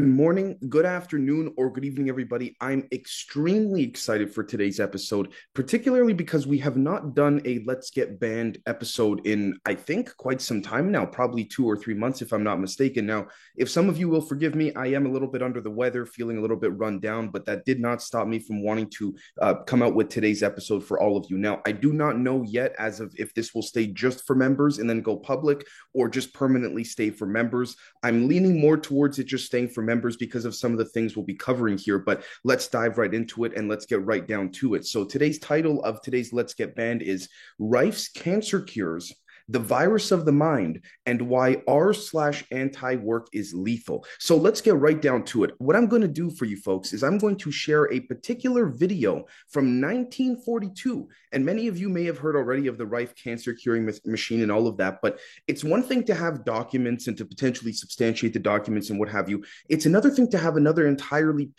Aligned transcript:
Good 0.00 0.10
morning, 0.10 0.56
good 0.68 0.86
afternoon, 0.86 1.52
or 1.56 1.72
good 1.72 1.84
evening, 1.84 2.08
everybody. 2.08 2.56
I'm 2.60 2.86
extremely 2.92 3.82
excited 3.82 4.32
for 4.32 4.44
today's 4.44 4.78
episode, 4.78 5.32
particularly 5.56 6.12
because 6.12 6.46
we 6.46 6.56
have 6.58 6.76
not 6.76 7.16
done 7.16 7.42
a 7.44 7.64
Let's 7.66 7.90
Get 7.90 8.20
Banned 8.20 8.58
episode 8.66 9.26
in, 9.26 9.58
I 9.66 9.74
think, 9.74 10.16
quite 10.16 10.40
some 10.40 10.62
time 10.62 10.92
now, 10.92 11.04
probably 11.04 11.44
two 11.44 11.68
or 11.68 11.76
three 11.76 11.94
months, 11.94 12.22
if 12.22 12.32
I'm 12.32 12.44
not 12.44 12.60
mistaken. 12.60 13.06
Now, 13.06 13.26
if 13.56 13.68
some 13.68 13.88
of 13.88 13.98
you 13.98 14.08
will 14.08 14.20
forgive 14.20 14.54
me, 14.54 14.72
I 14.74 14.86
am 14.86 15.04
a 15.04 15.10
little 15.10 15.26
bit 15.26 15.42
under 15.42 15.60
the 15.60 15.72
weather, 15.72 16.06
feeling 16.06 16.38
a 16.38 16.42
little 16.42 16.56
bit 16.56 16.78
run 16.78 17.00
down, 17.00 17.30
but 17.30 17.44
that 17.46 17.64
did 17.64 17.80
not 17.80 18.00
stop 18.00 18.28
me 18.28 18.38
from 18.38 18.62
wanting 18.62 18.90
to 18.98 19.16
uh, 19.42 19.54
come 19.64 19.82
out 19.82 19.96
with 19.96 20.10
today's 20.10 20.44
episode 20.44 20.84
for 20.84 21.02
all 21.02 21.16
of 21.16 21.26
you. 21.28 21.38
Now, 21.38 21.60
I 21.66 21.72
do 21.72 21.92
not 21.92 22.16
know 22.16 22.44
yet 22.44 22.72
as 22.78 23.00
of 23.00 23.12
if 23.18 23.34
this 23.34 23.52
will 23.52 23.62
stay 23.62 23.88
just 23.88 24.24
for 24.28 24.36
members 24.36 24.78
and 24.78 24.88
then 24.88 25.02
go 25.02 25.16
public 25.16 25.66
or 25.92 26.08
just 26.08 26.32
permanently 26.32 26.84
stay 26.84 27.10
for 27.10 27.26
members. 27.26 27.74
I'm 28.04 28.28
leaning 28.28 28.60
more 28.60 28.76
towards 28.76 29.18
it 29.18 29.24
just 29.24 29.46
staying 29.46 29.70
for 29.70 29.87
members 29.88 30.16
because 30.16 30.44
of 30.44 30.54
some 30.54 30.72
of 30.72 30.78
the 30.78 30.84
things 30.84 31.16
we'll 31.16 31.24
be 31.24 31.34
covering 31.34 31.78
here. 31.78 31.98
But 31.98 32.22
let's 32.44 32.68
dive 32.68 32.98
right 32.98 33.12
into 33.12 33.44
it 33.44 33.56
and 33.56 33.68
let's 33.68 33.86
get 33.86 34.04
right 34.04 34.26
down 34.26 34.50
to 34.60 34.74
it. 34.74 34.84
So 34.84 35.04
today's 35.04 35.38
title 35.38 35.82
of 35.82 36.02
today's 36.02 36.32
Let's 36.32 36.54
Get 36.54 36.76
Banned 36.76 37.02
is 37.02 37.28
Rife's 37.58 38.08
Cancer 38.08 38.60
Cures 38.60 39.14
the 39.48 39.58
virus 39.58 40.10
of 40.10 40.24
the 40.24 40.32
mind, 40.32 40.82
and 41.06 41.22
why 41.22 41.62
r 41.66 41.92
slash 41.92 42.44
anti 42.50 42.96
work 42.96 43.28
is 43.32 43.54
lethal. 43.54 44.04
So 44.18 44.36
let's 44.36 44.60
get 44.60 44.76
right 44.76 45.00
down 45.00 45.24
to 45.26 45.44
it. 45.44 45.52
What 45.58 45.76
I'm 45.76 45.86
going 45.86 46.02
to 46.02 46.08
do 46.08 46.30
for 46.30 46.44
you 46.44 46.56
folks 46.56 46.92
is 46.92 47.02
I'm 47.02 47.18
going 47.18 47.36
to 47.36 47.50
share 47.50 47.92
a 47.92 48.00
particular 48.00 48.66
video 48.66 49.26
from 49.48 49.80
1942. 49.80 51.08
And 51.32 51.44
many 51.44 51.68
of 51.68 51.78
you 51.78 51.88
may 51.88 52.04
have 52.04 52.18
heard 52.18 52.36
already 52.36 52.66
of 52.66 52.78
the 52.78 52.86
Rife 52.86 53.14
cancer 53.14 53.52
curing 53.54 53.90
machine 54.04 54.42
and 54.42 54.52
all 54.52 54.66
of 54.66 54.76
that, 54.78 55.00
but 55.02 55.18
it's 55.46 55.64
one 55.64 55.82
thing 55.82 56.04
to 56.04 56.14
have 56.14 56.44
documents 56.44 57.06
and 57.06 57.16
to 57.18 57.24
potentially 57.24 57.72
substantiate 57.72 58.32
the 58.32 58.38
documents 58.38 58.90
and 58.90 58.98
what 58.98 59.08
have 59.08 59.28
you. 59.28 59.44
It's 59.68 59.86
another 59.86 60.10
thing 60.10 60.30
to 60.30 60.38
have 60.38 60.56
another 60.56 60.86
entirely 60.86 61.50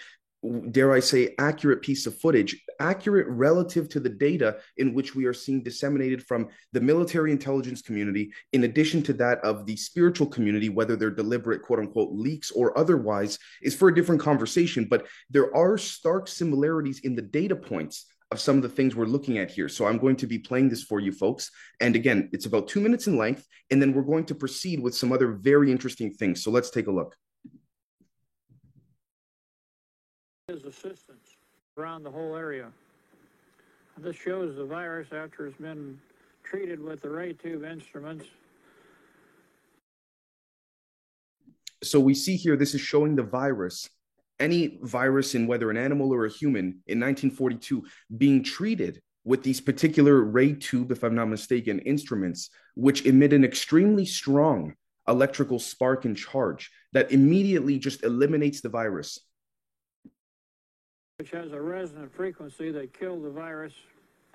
dare 0.72 0.94
I 0.94 1.00
say, 1.00 1.36
accurate 1.38 1.82
piece 1.82 2.06
of 2.06 2.18
footage, 2.20 2.64
accurate 2.80 3.28
relative 3.28 3.90
to 3.90 4.00
the 4.00 4.10
data 4.10 4.58
in 4.78 4.94
which 4.94 5.14
we 5.14 5.26
are 5.26 5.34
seeing 5.34 5.64
disseminated 5.64 6.26
from 6.26 6.48
the 6.72 6.80
military 6.80 7.32
intelligence 7.32 7.82
community, 7.82 8.32
in 8.54 8.64
addition 8.64 9.04
to 9.04 9.14
that 9.14 9.40
of 9.40 9.66
the 9.66 9.76
spiritual 9.76 10.28
community, 10.28 10.70
whether 10.70 10.96
they're 10.96 11.12
deliberate, 11.12 11.62
quote 11.62 11.80
unquote, 11.80 12.14
leaks 12.14 12.52
or 12.52 12.78
otherwise, 12.78 13.38
is 13.62 13.76
for 13.76 13.90
a 13.90 13.96
different 13.96 14.22
conversation. 14.22 14.86
But 14.90 15.08
there 15.30 15.54
are 15.56 15.78
stark 15.78 16.28
similarities 16.28 17.00
in 17.00 17.16
the 17.16 17.22
data 17.22 17.56
points 17.56 18.06
of 18.32 18.40
some 18.40 18.58
of 18.58 18.62
the 18.62 18.70
things 18.70 18.96
we're 18.96 19.06
looking 19.06 19.40
at 19.40 19.50
here. 19.50 19.68
So 19.68 19.88
I'm 19.88 19.98
going 19.98 20.16
to 20.18 20.28
be 20.28 20.38
playing 20.38 20.70
this 20.70 20.84
for 20.84 21.00
you 21.00 21.12
folks. 21.12 21.50
And 21.80 21.96
again, 21.96 22.30
it's 22.32 22.46
about 22.46 22.68
two 22.68 22.80
minutes 22.80 23.08
in 23.08 23.18
length, 23.18 23.46
and 23.72 23.82
then 23.82 23.92
we're 23.92 24.04
going 24.04 24.26
to 24.26 24.36
proceed 24.36 24.80
with 24.80 24.96
some 24.96 25.12
other 25.12 25.34
very 25.34 25.72
interesting 25.72 26.14
things. 26.14 26.44
So 26.44 26.52
let's 26.52 26.70
take 26.70 26.88
a 26.88 26.92
look. 26.92 27.16
His 30.50 30.66
assistance 30.66 31.38
around 31.78 32.04
the 32.04 32.10
whole 32.10 32.36
area. 32.36 32.68
This 33.98 34.16
shows 34.16 34.56
the 34.56 34.66
virus 34.66 35.08
after 35.12 35.46
it's 35.46 35.58
been 35.58 36.00
treated 36.44 36.82
with 36.82 37.02
the 37.02 37.10
ray 37.10 37.34
tube 37.34 37.64
instruments. 37.64 38.26
So 41.84 42.00
we 42.00 42.16
see 42.16 42.36
here, 42.36 42.58
this 42.58 42.74
is 42.74 42.82
showing 42.82 43.16
the 43.16 43.24
virus, 43.24 43.90
any 44.40 44.80
virus 44.82 45.36
in 45.36 45.48
whether 45.48 45.70
an 45.70 45.78
animal 45.78 46.14
or 46.14 46.26
a 46.26 46.30
human 46.30 46.82
in 46.88 47.00
1942 47.00 47.84
being 48.18 48.44
treated 48.44 49.02
with 49.26 49.44
these 49.44 49.62
particular 49.62 50.24
ray 50.24 50.54
tube, 50.54 50.92
if 50.92 51.04
I'm 51.04 51.16
not 51.16 51.30
mistaken, 51.30 51.80
instruments, 51.80 52.50
which 52.76 53.06
emit 53.06 53.34
an 53.34 53.44
extremely 53.44 54.06
strong 54.06 54.74
electrical 55.08 55.60
spark 55.60 56.06
and 56.06 56.18
charge 56.18 56.72
that 56.94 57.12
immediately 57.12 57.78
just 57.78 58.04
eliminates 58.04 58.62
the 58.62 58.70
virus 58.70 59.20
which 61.20 61.32
has 61.32 61.52
a 61.52 61.62
resonant 61.62 62.10
frequency 62.16 62.72
that 62.72 62.98
kill 62.98 63.20
the 63.20 63.30
virus, 63.30 63.74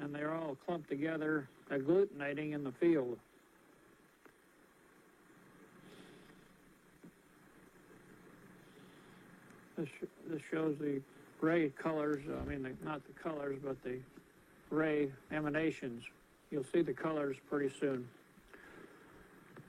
and 0.00 0.14
they're 0.14 0.34
all 0.34 0.54
clumped 0.66 0.90
together, 0.90 1.48
agglutinating 1.70 2.52
in 2.52 2.62
the 2.62 2.72
field. 2.72 3.18
This, 9.78 9.88
this 10.28 10.42
shows 10.50 10.76
the 10.78 11.00
ray 11.40 11.70
colors, 11.70 12.22
I 12.28 12.44
mean, 12.44 12.62
the, 12.62 12.72
not 12.84 13.00
the 13.06 13.14
colors, 13.14 13.56
but 13.64 13.82
the 13.82 13.96
ray 14.68 15.10
emanations. 15.32 16.02
You'll 16.50 16.66
see 16.70 16.82
the 16.82 16.92
colors 16.92 17.38
pretty 17.48 17.74
soon. 17.80 18.06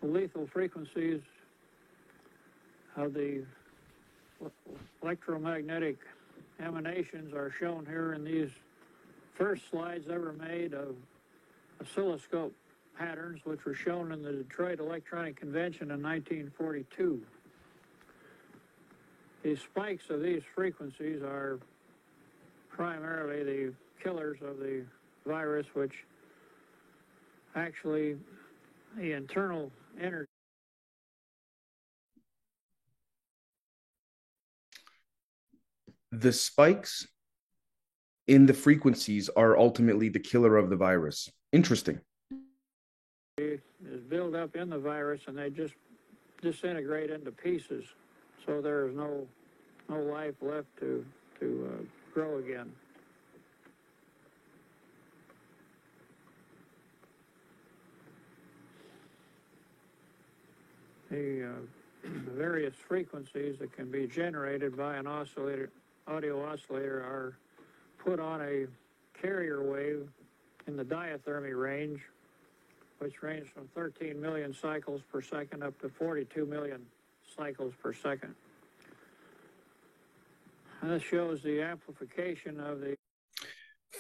The 0.02 0.08
lethal 0.08 0.48
frequencies 0.52 1.22
of 2.98 3.14
the 3.14 3.44
electromagnetic 5.02 5.98
emanations 6.60 7.34
are 7.34 7.52
shown 7.52 7.86
here 7.86 8.14
in 8.14 8.24
these 8.24 8.50
first 9.34 9.70
slides 9.70 10.08
ever 10.10 10.34
made 10.34 10.74
of 10.74 10.96
oscilloscope 11.82 12.54
patterns, 12.98 13.42
which 13.44 13.66
were 13.66 13.76
shown 13.76 14.12
in 14.12 14.24
the 14.24 14.32
Detroit 14.32 14.80
Electronic 14.80 15.36
Convention 15.36 15.92
in 15.92 16.02
1942. 16.02 17.22
The 19.44 19.56
spikes 19.56 20.10
of 20.10 20.22
these 20.22 20.42
frequencies 20.56 21.22
are 21.22 21.60
primarily 22.70 23.44
the 23.44 23.74
killers 24.02 24.38
of 24.42 24.58
the 24.60 24.84
virus, 25.26 25.68
which 25.74 26.06
actually 27.56 28.18
the 28.98 29.12
internal 29.12 29.72
energy 30.02 30.30
the 36.22 36.32
spikes 36.32 37.08
in 38.28 38.46
the 38.46 38.54
frequencies 38.54 39.30
are 39.36 39.58
ultimately 39.58 40.10
the 40.10 40.20
killer 40.20 40.58
of 40.58 40.70
the 40.70 40.76
virus. 40.76 41.30
Interesting. 41.52 42.00
Is 43.38 43.60
built 44.10 44.34
up 44.34 44.56
in 44.56 44.70
the 44.70 44.80
virus 44.80 45.22
and 45.28 45.38
they 45.38 45.50
just 45.50 45.74
disintegrate 46.42 47.12
into 47.12 47.32
pieces, 47.32 47.86
so 48.46 48.62
there 48.62 48.88
is 48.88 48.96
no 48.96 49.28
no 49.90 50.00
life 50.00 50.36
left 50.42 50.68
to 50.80 51.06
to 51.40 51.70
uh, 51.72 51.84
grow 52.14 52.38
again. 52.38 52.72
The 61.12 61.50
uh, 61.50 62.10
various 62.36 62.74
frequencies 62.88 63.60
that 63.60 63.76
can 63.76 63.92
be 63.92 64.08
generated 64.08 64.78
by 64.78 64.96
an 64.96 65.08
oscillator 65.08 65.70
audio 66.08 66.46
oscillator 66.46 67.00
are 67.00 67.38
put 67.98 68.20
on 68.20 68.42
a 68.42 68.66
carrier 69.20 69.64
wave 69.64 70.08
in 70.68 70.78
the 70.78 70.84
diathermy 70.84 71.60
range, 71.60 72.02
which 73.00 73.24
ranges 73.24 73.50
from 73.54 73.68
13 73.76 74.20
million 74.22 74.54
cycles 74.54 75.02
per 75.12 75.22
second 75.22 75.64
up 75.64 75.80
to 75.82 75.90
42 75.90 76.46
million 76.46 76.82
cycles 77.36 77.74
per 77.82 77.94
second. 77.94 78.36
And 80.82 80.92
this 80.92 81.04
shows 81.04 81.42
the 81.42 81.62
amplification 81.62 82.60
of 82.60 82.82
the 82.82 82.96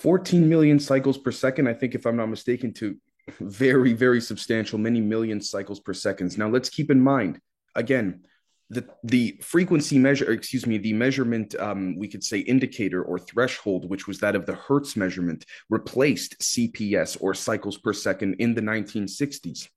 14 0.01 0.47
million 0.47 0.79
cycles 0.79 1.17
per 1.17 1.31
second, 1.31 1.67
I 1.67 1.73
think, 1.73 1.95
if 1.95 2.05
I'm 2.05 2.17
not 2.17 2.27
mistaken, 2.27 2.73
to 2.73 2.95
very, 3.39 3.93
very 3.93 4.21
substantial, 4.21 4.77
many 4.77 5.01
million 5.01 5.41
cycles 5.41 5.79
per 5.79 5.93
second. 5.93 6.37
Now, 6.37 6.49
let's 6.49 6.69
keep 6.69 6.91
in 6.91 7.01
mind, 7.01 7.39
again, 7.75 8.21
the 8.69 8.85
the 9.03 9.39
frequency 9.41 9.99
measure 9.99 10.31
excuse 10.31 10.65
me 10.65 10.77
the 10.77 10.93
measurement 10.93 11.55
um, 11.59 11.95
we 11.97 12.07
could 12.07 12.23
say 12.23 12.39
indicator 12.39 13.03
or 13.03 13.19
threshold 13.19 13.89
which 13.89 14.07
was 14.07 14.19
that 14.19 14.35
of 14.35 14.45
the 14.45 14.55
hertz 14.55 14.95
measurement 14.95 15.45
replaced 15.69 16.39
cps 16.39 17.17
or 17.21 17.33
cycles 17.33 17.77
per 17.77 17.93
second 17.93 18.35
in 18.39 18.55
the 18.55 18.61
1960s 18.61 19.69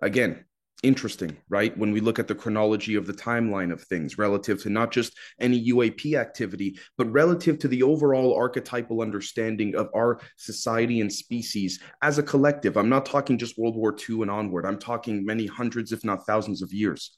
again 0.00 0.44
interesting 0.82 1.36
right? 1.48 1.76
When 1.78 1.92
we 1.92 2.00
look 2.00 2.18
at 2.18 2.28
the 2.28 2.34
chronology 2.34 2.96
of 2.96 3.06
the 3.06 3.12
timeline 3.12 3.72
of 3.72 3.82
things 3.82 4.18
relative 4.18 4.60
to 4.62 4.70
not 4.70 4.90
just 4.90 5.16
any 5.40 5.70
uap 5.70 6.14
activity 6.16 6.78
but 6.98 7.10
relative 7.12 7.58
to 7.60 7.68
the 7.68 7.82
overall 7.82 8.34
archetypal 8.34 9.00
understanding 9.00 9.76
of 9.76 9.88
our 9.94 10.20
society 10.36 11.00
and 11.00 11.12
species 11.12 11.80
as 12.02 12.18
a 12.18 12.22
collective. 12.22 12.76
I'm 12.76 12.88
not 12.88 13.06
talking 13.06 13.38
just 13.38 13.58
world 13.58 13.76
war 13.76 13.96
ii 14.08 14.22
and 14.22 14.30
onward. 14.30 14.66
I'm 14.66 14.78
talking 14.78 15.24
many 15.24 15.46
hundreds 15.46 15.92
if 15.92 16.04
not 16.04 16.26
thousands 16.26 16.62
of 16.62 16.72
years 16.72 17.16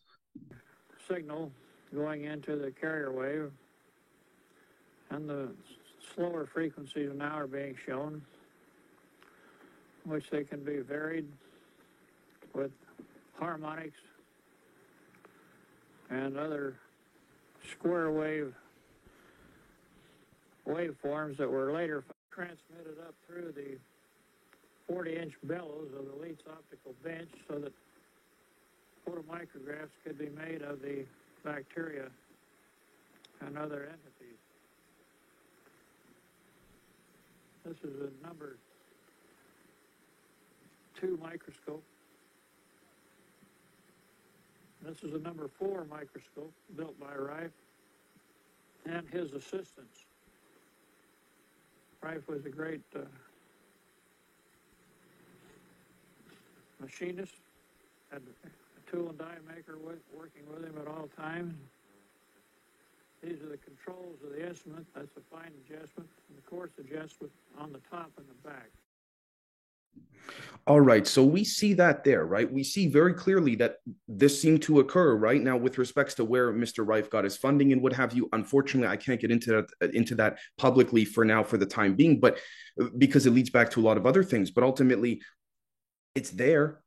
signal 1.14 1.50
going 1.94 2.24
into 2.24 2.56
the 2.56 2.70
carrier 2.70 3.12
wave, 3.12 3.50
and 5.10 5.28
the 5.28 5.48
slower 6.14 6.46
frequencies 6.46 7.10
now 7.14 7.38
are 7.38 7.46
being 7.46 7.76
shown, 7.86 8.22
which 10.04 10.28
they 10.30 10.42
can 10.42 10.64
be 10.64 10.78
varied 10.78 11.26
with 12.54 12.72
harmonics 13.38 13.98
and 16.10 16.36
other 16.36 16.74
square 17.70 18.10
wave 18.10 18.54
waveforms 20.66 21.36
that 21.36 21.50
were 21.50 21.72
later 21.72 22.04
transmitted 22.30 22.98
up 23.06 23.14
through 23.26 23.52
the 23.52 23.78
40 24.88 25.16
inch 25.16 25.34
bellows 25.44 25.88
of 25.98 26.06
the 26.06 26.26
Leitz 26.26 26.42
optical 26.50 26.94
bench 27.02 27.28
so 27.48 27.58
that 27.58 27.72
photomicrographs 29.06 29.90
could 30.04 30.18
be 30.18 30.28
made 30.30 30.62
of 30.62 30.80
the 30.80 31.04
bacteria 31.44 32.08
and 33.40 33.58
other 33.58 33.82
entities. 33.82 34.38
This 37.64 37.76
is 37.78 38.00
a 38.00 38.26
number 38.26 38.56
two 41.00 41.18
microscope. 41.22 41.82
This 44.82 45.02
is 45.02 45.14
a 45.14 45.18
number 45.18 45.48
four 45.58 45.86
microscope 45.90 46.52
built 46.76 46.98
by 47.00 47.14
Rife 47.14 47.50
and 48.86 49.08
his 49.08 49.32
assistants. 49.32 50.04
Rife 52.02 52.28
was 52.28 52.44
a 52.44 52.50
great 52.50 52.82
uh, 52.94 53.00
machinist, 56.80 57.32
tool 58.90 59.08
and 59.08 59.18
die 59.18 59.38
maker 59.46 59.78
with, 59.78 59.98
working 60.16 60.42
with 60.52 60.64
him 60.64 60.74
at 60.80 60.86
all 60.86 61.08
times. 61.16 61.54
These 63.22 63.40
are 63.42 63.48
the 63.48 63.58
controls 63.58 64.18
of 64.24 64.32
the 64.32 64.46
instrument. 64.46 64.86
That's 64.94 65.08
the 65.14 65.22
fine 65.30 65.52
adjustment 65.64 66.08
and 66.28 66.36
the 66.36 66.42
coarse 66.42 66.72
adjustment 66.78 67.32
on 67.58 67.72
the 67.72 67.80
top 67.90 68.10
and 68.18 68.26
the 68.28 68.48
back. 68.48 68.70
All 70.66 70.80
right, 70.80 71.06
so 71.06 71.22
we 71.22 71.44
see 71.44 71.74
that 71.74 72.04
there, 72.04 72.24
right? 72.24 72.50
We 72.50 72.64
see 72.64 72.88
very 72.88 73.12
clearly 73.12 73.54
that 73.56 73.76
this 74.08 74.40
seemed 74.40 74.62
to 74.62 74.80
occur, 74.80 75.14
right? 75.14 75.40
Now, 75.40 75.58
with 75.58 75.76
respects 75.76 76.14
to 76.14 76.24
where 76.24 76.52
Mr. 76.52 76.86
Rife 76.86 77.10
got 77.10 77.24
his 77.24 77.36
funding 77.36 77.72
and 77.72 77.82
what 77.82 77.92
have 77.92 78.14
you, 78.14 78.28
unfortunately, 78.32 78.88
I 78.88 78.96
can't 78.96 79.20
get 79.20 79.30
into 79.30 79.66
that 79.80 79.94
into 79.94 80.14
that 80.16 80.38
publicly 80.56 81.04
for 81.04 81.24
now, 81.24 81.42
for 81.42 81.58
the 81.58 81.66
time 81.66 81.94
being, 81.94 82.18
but 82.18 82.38
because 82.96 83.26
it 83.26 83.32
leads 83.32 83.50
back 83.50 83.70
to 83.72 83.80
a 83.80 83.84
lot 83.84 83.98
of 83.98 84.06
other 84.06 84.24
things. 84.24 84.50
But 84.50 84.64
ultimately, 84.64 85.20
it's 86.14 86.30
there. 86.30 86.80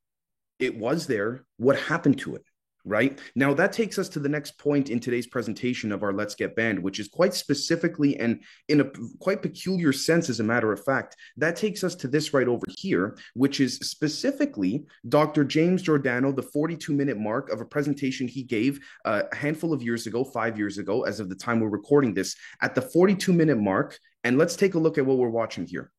It 0.60 0.78
was 0.78 1.08
there. 1.08 1.46
What 1.58 1.80
happened 1.80 2.20
to 2.20 2.36
it? 2.36 2.44
right? 2.88 3.20
Now, 3.36 3.54
that 3.54 3.74
takes 3.74 4.00
us 4.00 4.08
to 4.10 4.20
the 4.20 4.30
next 4.30 4.58
point 4.58 4.90
in 4.90 5.00
today's 5.00 5.28
presentation 5.28 5.92
of 5.92 6.04
our 6.04 6.14
Let's 6.14 6.36
Get 6.36 6.56
Banned, 6.56 6.80
which 6.80 7.00
is 7.00 7.08
quite 7.08 7.34
specifically 7.34 8.18
and 8.18 8.42
in 8.70 8.82
a 8.82 8.90
quite 9.20 9.42
peculiar 9.42 9.92
sense, 9.92 10.30
as 10.30 10.40
a 10.40 10.44
matter 10.44 10.72
of 10.72 10.84
fact. 10.84 11.16
That 11.36 11.56
takes 11.56 11.84
us 11.84 11.96
to 11.96 12.08
this 12.08 12.34
right 12.34 12.48
over 12.48 12.66
here, 12.78 13.18
which 13.34 13.60
is 13.60 13.76
specifically 13.78 14.86
Dr. 15.10 15.44
James 15.44 15.82
Giordano, 15.82 16.32
the 16.32 16.44
42 16.44 16.94
minute 16.94 17.18
mark 17.18 17.50
of 17.52 17.62
a 17.62 17.66
presentation 17.66 18.28
he 18.28 18.44
gave 18.44 18.80
uh, 19.06 19.24
a 19.32 19.36
handful 19.36 19.74
of 19.74 19.84
years 19.84 20.08
ago, 20.08 20.24
five 20.24 20.58
years 20.58 20.78
ago, 20.78 21.04
as 21.04 21.20
of 21.20 21.30
the 21.30 21.36
time 21.36 21.60
we're 21.60 21.70
recording 21.70 22.14
this, 22.14 22.36
at 22.62 22.74
the 22.74 22.82
42 22.82 23.34
minute 23.34 23.58
mark. 23.58 24.00
And 24.24 24.38
let's 24.38 24.56
take 24.56 24.76
a 24.76 24.80
look 24.80 24.98
at 24.98 25.06
what 25.06 25.18
we're 25.18 25.30
watching 25.30 25.66
here. 25.66 25.92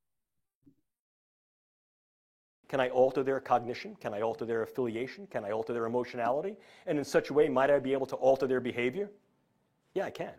Can 2.69 2.81
I 2.81 2.91
alter 2.91 3.23
their 3.23 3.41
cognition? 3.41 3.97
Can 3.97 4.12
I 4.12 4.20
alter 4.20 4.44
their 4.44 4.62
affiliation? 4.62 5.26
Can 5.29 5.44
I 5.44 5.50
alter 5.50 5.73
their 5.73 5.87
emotionality? 5.87 6.56
And 6.87 6.99
in 6.99 7.05
such 7.05 7.31
a 7.31 7.32
way, 7.32 7.49
might 7.49 7.70
I 7.70 7.79
be 7.79 7.94
able 7.94 8.06
to 8.06 8.17
alter 8.17 8.47
their 8.47 8.61
behavior? 8.61 9.11
Yeah, 9.94 10.05
I 10.05 10.11
can. 10.11 10.35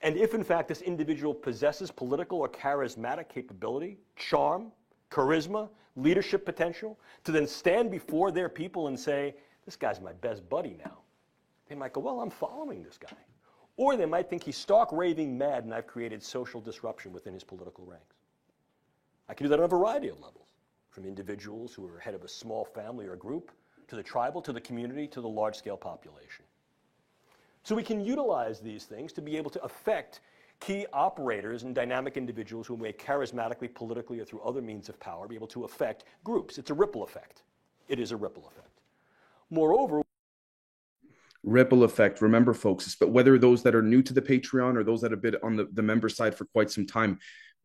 And 0.00 0.16
if 0.16 0.34
in 0.34 0.44
fact 0.44 0.68
this 0.68 0.82
individual 0.82 1.34
possesses 1.34 1.90
political 1.90 2.38
or 2.38 2.48
charismatic 2.48 3.28
capability, 3.28 3.98
charm, 4.16 4.70
charisma, 5.10 5.68
leadership 5.96 6.44
potential, 6.44 6.98
to 7.24 7.32
then 7.32 7.46
stand 7.46 7.90
before 7.90 8.30
their 8.30 8.48
people 8.48 8.86
and 8.86 8.98
say, 8.98 9.34
this 9.64 9.76
guy's 9.76 10.00
my 10.00 10.12
best 10.12 10.48
buddy 10.48 10.76
now, 10.84 10.98
they 11.68 11.74
might 11.74 11.92
go, 11.92 12.00
well, 12.00 12.20
I'm 12.20 12.30
following 12.30 12.82
this 12.82 12.98
guy. 12.98 13.16
Or 13.76 13.96
they 13.96 14.06
might 14.06 14.30
think 14.30 14.44
he's 14.44 14.56
stark 14.56 14.90
raving 14.92 15.36
mad 15.36 15.64
and 15.64 15.74
I've 15.74 15.88
created 15.88 16.22
social 16.22 16.60
disruption 16.60 17.12
within 17.12 17.34
his 17.34 17.42
political 17.42 17.84
ranks. 17.84 18.16
I 19.28 19.34
can 19.34 19.46
do 19.46 19.48
that 19.48 19.58
on 19.58 19.64
a 19.64 19.68
variety 19.68 20.08
of 20.08 20.20
levels 20.20 20.43
from 20.94 21.04
individuals 21.04 21.74
who 21.74 21.86
are 21.86 21.98
head 21.98 22.14
of 22.14 22.22
a 22.22 22.28
small 22.28 22.64
family 22.64 23.06
or 23.06 23.16
group, 23.16 23.50
to 23.88 23.96
the 23.96 24.02
tribal, 24.02 24.40
to 24.40 24.52
the 24.52 24.60
community, 24.60 25.08
to 25.08 25.20
the 25.20 25.28
large 25.28 25.56
scale 25.56 25.76
population. 25.76 26.44
So 27.64 27.74
we 27.74 27.82
can 27.82 28.04
utilize 28.04 28.60
these 28.60 28.84
things 28.84 29.12
to 29.14 29.20
be 29.20 29.36
able 29.36 29.50
to 29.50 29.62
affect 29.64 30.20
key 30.60 30.86
operators 30.92 31.64
and 31.64 31.74
dynamic 31.74 32.16
individuals 32.16 32.66
who 32.66 32.76
may 32.76 32.92
charismatically, 32.92 33.74
politically, 33.74 34.20
or 34.20 34.24
through 34.24 34.40
other 34.42 34.62
means 34.62 34.88
of 34.88 34.98
power 35.00 35.26
be 35.26 35.34
able 35.34 35.48
to 35.48 35.64
affect 35.64 36.04
groups. 36.22 36.58
It's 36.58 36.70
a 36.70 36.74
ripple 36.74 37.02
effect. 37.02 37.42
It 37.88 37.98
is 37.98 38.12
a 38.12 38.16
ripple 38.16 38.46
effect. 38.46 38.80
Moreover, 39.50 40.02
ripple 41.42 41.82
effect. 41.82 42.22
Remember, 42.22 42.54
folks, 42.54 42.94
but 42.94 43.10
whether 43.10 43.36
those 43.38 43.62
that 43.64 43.74
are 43.74 43.82
new 43.82 44.02
to 44.02 44.14
the 44.14 44.22
Patreon 44.22 44.76
or 44.76 44.84
those 44.84 45.00
that 45.00 45.10
have 45.10 45.20
been 45.20 45.36
on 45.42 45.56
the, 45.56 45.68
the 45.72 45.82
member 45.82 46.08
side 46.08 46.34
for 46.34 46.44
quite 46.46 46.70
some 46.70 46.86
time, 46.86 47.18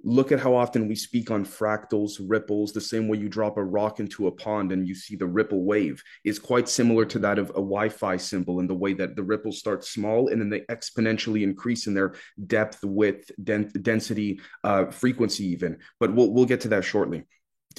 look 0.04 0.32
at 0.32 0.40
how 0.40 0.56
often 0.56 0.88
we 0.88 0.96
speak 0.96 1.32
on 1.32 1.46
fractals, 1.46 2.20
ripples, 2.26 2.72
the 2.72 2.82
same 2.82 3.08
way 3.08 3.18
you 3.18 3.30
drop 3.30 3.58
a 3.58 3.64
rock 3.64 4.00
into 4.00 4.28
a 4.28 4.32
pond 4.32 4.72
and 4.72 4.88
you 4.88 4.96
see 4.96 5.16
the 5.16 5.26
ripple 5.26 5.64
wave 5.64 6.02
is 6.24 6.40
quite 6.40 6.70
similar 6.70 7.06
to 7.06 7.20
that 7.20 7.38
of 7.38 7.50
a 7.52 7.54
Wi-Fi 7.54 8.18
symbol 8.18 8.60
in 8.60 8.68
the 8.68 8.76
way 8.76 8.94
that 8.94 9.16
the 9.16 9.24
ripples 9.24 9.60
start 9.60 9.84
small 9.84 10.30
and 10.30 10.40
then 10.42 10.50
they 10.50 10.62
exponentially 10.62 11.44
increase 11.44 11.88
in 11.88 11.94
their 11.94 12.16
depth, 12.48 12.84
width, 12.84 13.32
den- 13.44 13.72
density, 13.82 14.40
uh, 14.64 14.86
frequency 14.86 15.46
even. 15.46 15.78
But 16.00 16.14
we'll, 16.14 16.32
we'll 16.32 16.46
get 16.46 16.62
to 16.62 16.70
that 16.70 16.86
shortly. 16.86 17.24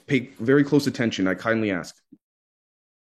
Pay 0.07 0.31
very 0.39 0.65
close 0.65 0.87
attention, 0.87 1.27
I 1.27 1.35
kindly 1.35 1.71
ask. 1.71 1.97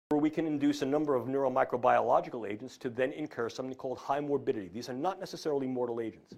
Where 0.10 0.22
we 0.22 0.30
can 0.30 0.46
induce 0.46 0.82
a 0.82 0.86
number 0.86 1.16
of 1.16 1.26
neuromicrobiological 1.26 2.50
agents 2.50 2.78
to 2.78 2.90
then 2.90 3.12
incur 3.12 3.50
something 3.50 3.76
called 3.76 3.98
high 3.98 4.20
morbidity. 4.20 4.70
These 4.72 4.88
are 4.88 4.94
not 4.94 5.20
necessarily 5.20 5.68
mortal 5.68 6.00
agents. 6.00 6.36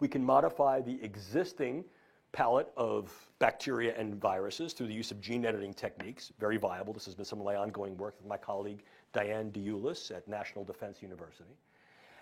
We 0.00 0.08
can 0.08 0.24
modify 0.24 0.80
the 0.80 1.02
existing 1.02 1.84
palette 2.32 2.70
of 2.76 3.12
bacteria 3.38 3.94
and 3.96 4.14
viruses 4.14 4.72
through 4.72 4.88
the 4.88 4.94
use 4.94 5.10
of 5.10 5.20
gene 5.20 5.44
editing 5.44 5.72
techniques, 5.72 6.32
very 6.38 6.56
viable. 6.56 6.92
This 6.92 7.06
has 7.06 7.14
been 7.14 7.24
some 7.24 7.38
of 7.38 7.44
my 7.44 7.56
ongoing 7.56 7.96
work 7.96 8.14
with 8.18 8.28
my 8.28 8.36
colleague 8.36 8.84
Diane 9.12 9.50
DeUlis 9.50 10.14
at 10.14 10.28
National 10.28 10.64
Defense 10.64 11.02
University. 11.02 11.56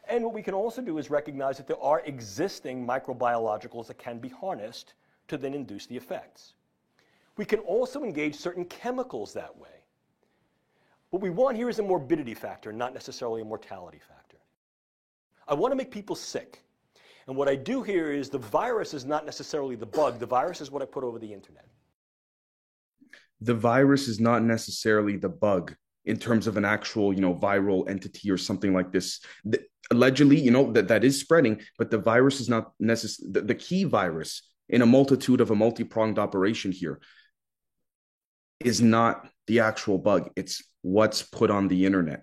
And 0.09 0.25
what 0.25 0.33
we 0.33 0.43
can 0.43 0.55
also 0.55 0.81
do 0.81 0.99
is 0.99 1.11
recognize 1.11 1.57
that 1.57 1.67
there 1.67 1.83
are 1.83 2.01
existing 2.07 2.87
microbiologicals 2.87 3.89
that 3.89 3.99
can 3.99 4.19
be 4.19 4.29
harnessed 4.29 4.95
to 5.29 5.37
then 5.37 5.53
induce 5.53 5.87
the 5.87 5.97
effects. 5.97 6.55
We 7.37 7.45
can 7.45 7.59
also 7.61 8.05
engage 8.05 8.37
certain 8.37 8.65
chemicals 8.67 9.33
that 9.35 9.57
way. 9.59 9.69
What 11.11 11.23
we 11.23 11.31
want 11.31 11.57
here 11.57 11.69
is 11.69 11.79
a 11.79 11.83
morbidity 11.83 12.35
factor, 12.35 12.73
not 12.73 12.95
necessarily 12.95 13.43
a 13.43 13.45
mortality 13.45 14.01
factor. 14.07 14.39
I 15.49 15.55
want 15.55 15.73
to 15.73 15.77
make 15.77 15.91
people 15.91 16.17
sick. 16.17 16.63
And 17.27 17.37
what 17.37 17.49
I 17.49 17.57
do 17.57 17.83
here 17.83 18.13
is 18.13 18.31
the 18.31 18.39
virus 18.39 18.95
is 18.95 19.05
not 19.05 19.27
necessarily 19.27 19.75
the 19.75 19.87
bug. 19.87 20.19
The 20.19 20.27
virus 20.27 20.61
is 20.61 20.71
what 20.71 20.83
I 20.83 20.85
put 20.85 21.05
over 21.05 21.19
the 21.19 21.33
internet. 21.33 21.67
The 23.41 23.55
virus 23.55 24.09
is 24.09 24.21
not 24.21 24.43
necessarily 24.43 25.17
the 25.17 25.29
bug 25.29 25.75
in 26.05 26.17
terms 26.17 26.47
of 26.47 26.57
an 26.57 26.65
actual, 26.65 27.13
you 27.13 27.21
know, 27.21 27.35
viral 27.35 27.89
entity 27.91 28.31
or 28.31 28.39
something 28.39 28.73
like 28.73 28.93
this. 28.93 29.21
The, 29.45 29.61
allegedly, 29.91 30.41
you 30.41 30.53
know, 30.53 30.73
that, 30.73 30.89
that 30.89 31.05
is 31.05 31.21
spreading, 31.21 31.61
but 31.79 31.91
the 31.91 31.99
virus 31.99 32.41
is 32.41 32.49
not 32.49 32.73
necessarily 32.79 33.33
the, 33.33 33.41
the 33.43 33.55
key 33.55 33.85
virus 33.85 34.49
in 34.69 34.83
a 34.83 34.87
multitude 34.87 35.41
of 35.41 35.51
a 35.51 35.55
multi-pronged 35.55 36.19
operation 36.19 36.73
here 36.73 37.01
is 38.61 38.81
not 38.81 39.29
the 39.49 39.61
actual 39.61 39.99
bug. 39.99 40.31
It's 40.37 40.63
what's 40.83 41.23
put 41.23 41.51
on 41.51 41.69
the 41.69 41.85
internet. 41.85 42.23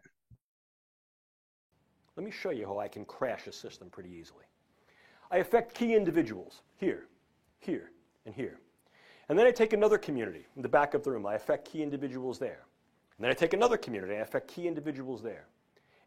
Let 2.15 2.25
me 2.25 2.31
show 2.31 2.51
you 2.51 2.65
how 2.65 2.79
I 2.79 2.87
can 2.87 3.05
crash 3.05 3.47
a 3.47 3.51
system 3.51 3.89
pretty 3.89 4.11
easily. 4.11 4.45
I 5.33 5.37
affect 5.37 5.73
key 5.73 5.95
individuals 5.95 6.61
here, 6.77 7.07
here, 7.57 7.89
and 8.27 8.35
here. 8.35 8.59
And 9.27 9.39
then 9.39 9.47
I 9.47 9.51
take 9.51 9.73
another 9.73 9.97
community 9.97 10.45
in 10.55 10.61
the 10.61 10.69
back 10.69 10.93
of 10.93 11.03
the 11.03 11.09
room. 11.09 11.25
I 11.25 11.33
affect 11.33 11.67
key 11.67 11.81
individuals 11.81 12.37
there. 12.37 12.67
And 13.17 13.23
then 13.23 13.31
I 13.31 13.33
take 13.33 13.53
another 13.53 13.75
community. 13.75 14.13
I 14.13 14.19
affect 14.19 14.47
key 14.47 14.67
individuals 14.67 15.23
there. 15.23 15.47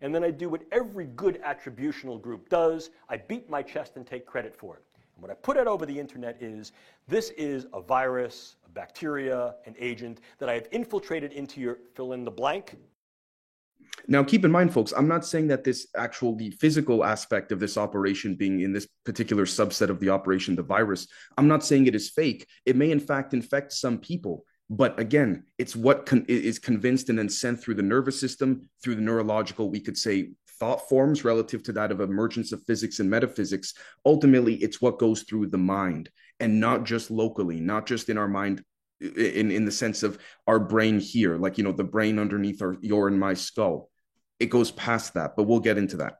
And 0.00 0.14
then 0.14 0.22
I 0.22 0.30
do 0.30 0.48
what 0.48 0.62
every 0.70 1.06
good 1.06 1.42
attributional 1.42 2.22
group 2.22 2.48
does. 2.48 2.90
I 3.08 3.16
beat 3.16 3.50
my 3.50 3.62
chest 3.62 3.96
and 3.96 4.06
take 4.06 4.26
credit 4.26 4.54
for 4.54 4.76
it. 4.76 4.84
And 5.16 5.22
what 5.22 5.32
I 5.32 5.34
put 5.34 5.56
out 5.56 5.66
over 5.66 5.86
the 5.86 5.98
internet 5.98 6.40
is 6.40 6.70
this 7.08 7.30
is 7.30 7.66
a 7.72 7.80
virus, 7.80 8.54
a 8.64 8.68
bacteria, 8.68 9.56
an 9.64 9.74
agent 9.76 10.20
that 10.38 10.48
I 10.48 10.54
have 10.54 10.68
infiltrated 10.70 11.32
into 11.32 11.60
your 11.60 11.78
fill 11.96 12.12
in 12.12 12.24
the 12.24 12.30
blank 12.30 12.76
now, 14.08 14.22
keep 14.22 14.44
in 14.44 14.50
mind, 14.50 14.72
folks, 14.72 14.92
I'm 14.96 15.08
not 15.08 15.24
saying 15.24 15.48
that 15.48 15.64
this 15.64 15.88
actual, 15.96 16.36
the 16.36 16.50
physical 16.50 17.04
aspect 17.04 17.50
of 17.50 17.58
this 17.58 17.76
operation 17.76 18.36
being 18.36 18.60
in 18.60 18.72
this 18.72 18.86
particular 19.04 19.44
subset 19.44 19.88
of 19.88 19.98
the 19.98 20.10
operation, 20.10 20.54
the 20.54 20.62
virus, 20.62 21.08
I'm 21.36 21.48
not 21.48 21.64
saying 21.64 21.86
it 21.86 21.94
is 21.94 22.10
fake. 22.10 22.46
It 22.64 22.76
may, 22.76 22.90
in 22.90 23.00
fact, 23.00 23.34
infect 23.34 23.72
some 23.72 23.98
people. 23.98 24.44
But 24.70 24.98
again, 24.98 25.44
it's 25.58 25.74
what 25.74 26.06
con- 26.06 26.24
is 26.28 26.58
convinced 26.58 27.08
and 27.08 27.18
then 27.18 27.28
sent 27.28 27.60
through 27.60 27.74
the 27.74 27.82
nervous 27.82 28.20
system, 28.20 28.68
through 28.82 28.96
the 28.96 29.02
neurological, 29.02 29.70
we 29.70 29.80
could 29.80 29.98
say, 29.98 30.32
thought 30.58 30.88
forms 30.88 31.24
relative 31.24 31.62
to 31.64 31.72
that 31.72 31.92
of 31.92 32.00
emergence 32.00 32.52
of 32.52 32.64
physics 32.64 33.00
and 33.00 33.10
metaphysics. 33.10 33.74
Ultimately, 34.04 34.54
it's 34.56 34.80
what 34.80 34.98
goes 34.98 35.22
through 35.22 35.48
the 35.48 35.58
mind 35.58 36.10
and 36.40 36.60
not 36.60 36.84
just 36.84 37.10
locally, 37.10 37.60
not 37.60 37.86
just 37.86 38.08
in 38.08 38.18
our 38.18 38.28
mind 38.28 38.62
in 39.00 39.50
in 39.50 39.64
the 39.64 39.72
sense 39.72 40.02
of 40.02 40.18
our 40.46 40.58
brain 40.58 40.98
here 40.98 41.36
like 41.36 41.58
you 41.58 41.64
know 41.64 41.72
the 41.72 41.84
brain 41.84 42.18
underneath 42.18 42.62
our 42.62 42.76
your 42.80 43.08
and 43.08 43.18
my 43.18 43.34
skull. 43.34 43.90
It 44.38 44.46
goes 44.46 44.70
past 44.70 45.14
that 45.14 45.36
but 45.36 45.44
we'll 45.44 45.60
get 45.60 45.78
into 45.78 45.96
that. 45.98 46.18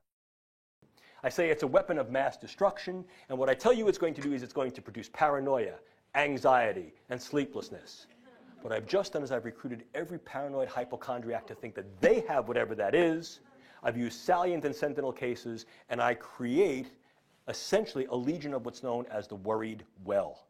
I 1.23 1.29
say 1.29 1.49
it's 1.49 1.63
a 1.63 1.67
weapon 1.67 1.97
of 1.97 2.11
mass 2.11 2.37
destruction 2.37 3.03
and 3.29 3.37
what 3.37 3.49
i 3.49 3.53
tell 3.53 3.73
you 3.73 3.87
it's 3.87 3.97
going 3.97 4.13
to 4.13 4.21
do 4.21 4.33
is 4.33 4.43
it's 4.43 4.53
going 4.53 4.71
to 4.71 4.81
produce 4.81 5.09
paranoia 5.09 5.75
anxiety 6.15 6.93
and 7.09 7.21
sleeplessness. 7.21 8.07
What 8.61 8.73
i've 8.73 8.87
just 8.87 9.13
done 9.13 9.23
is 9.23 9.31
i've 9.31 9.45
recruited 9.45 9.83
every 9.93 10.19
paranoid 10.19 10.67
hypochondriac 10.67 11.47
to 11.47 11.55
think 11.55 11.75
that 11.75 12.01
they 12.01 12.21
have 12.27 12.47
whatever 12.47 12.75
that 12.75 12.95
is. 12.95 13.39
I've 13.83 13.97
used 13.97 14.19
salient 14.19 14.65
and 14.65 14.75
sentinel 14.75 15.11
cases, 15.11 15.65
and 15.89 16.01
I 16.01 16.15
create 16.15 16.87
essentially 17.47 18.05
a 18.07 18.15
legion 18.15 18.53
of 18.53 18.65
what's 18.65 18.83
known 18.83 19.05
as 19.11 19.27
the 19.27 19.35
worried 19.35 19.83
well. 20.03 20.46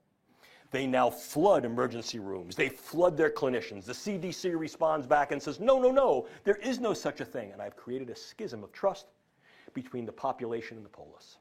They 0.71 0.85
now 0.85 1.09
flood 1.09 1.63
emergency 1.65 2.19
rooms. 2.19 2.55
They 2.55 2.69
flood 2.69 3.15
their 3.15 3.29
clinicians. 3.29 3.85
The 3.85 3.93
CDC 3.93 4.57
responds 4.57 5.07
back 5.07 5.31
and 5.31 5.41
says, 5.41 5.59
no, 5.59 5.79
no, 5.79 5.91
no, 5.91 6.27
there 6.43 6.57
is 6.57 6.79
no 6.79 6.93
such 6.93 7.21
a 7.21 7.25
thing. 7.25 7.51
And 7.51 7.61
I've 7.61 7.75
created 7.75 8.09
a 8.09 8.15
schism 8.15 8.63
of 8.63 8.71
trust 8.71 9.07
between 9.73 10.05
the 10.05 10.11
population 10.11 10.77
and 10.77 10.85
the 10.85 10.89
polis. 10.89 11.37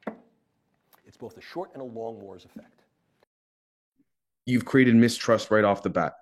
It's 1.07 1.17
both 1.17 1.37
a 1.39 1.41
short 1.41 1.71
and 1.73 1.83
a 1.83 1.85
long 1.85 2.21
war's 2.21 2.45
effect. 2.45 2.83
You've 4.45 4.65
created 4.65 4.95
mistrust 4.95 5.51
right 5.51 5.65
off 5.65 5.83
the 5.83 5.91
bat 5.91 6.15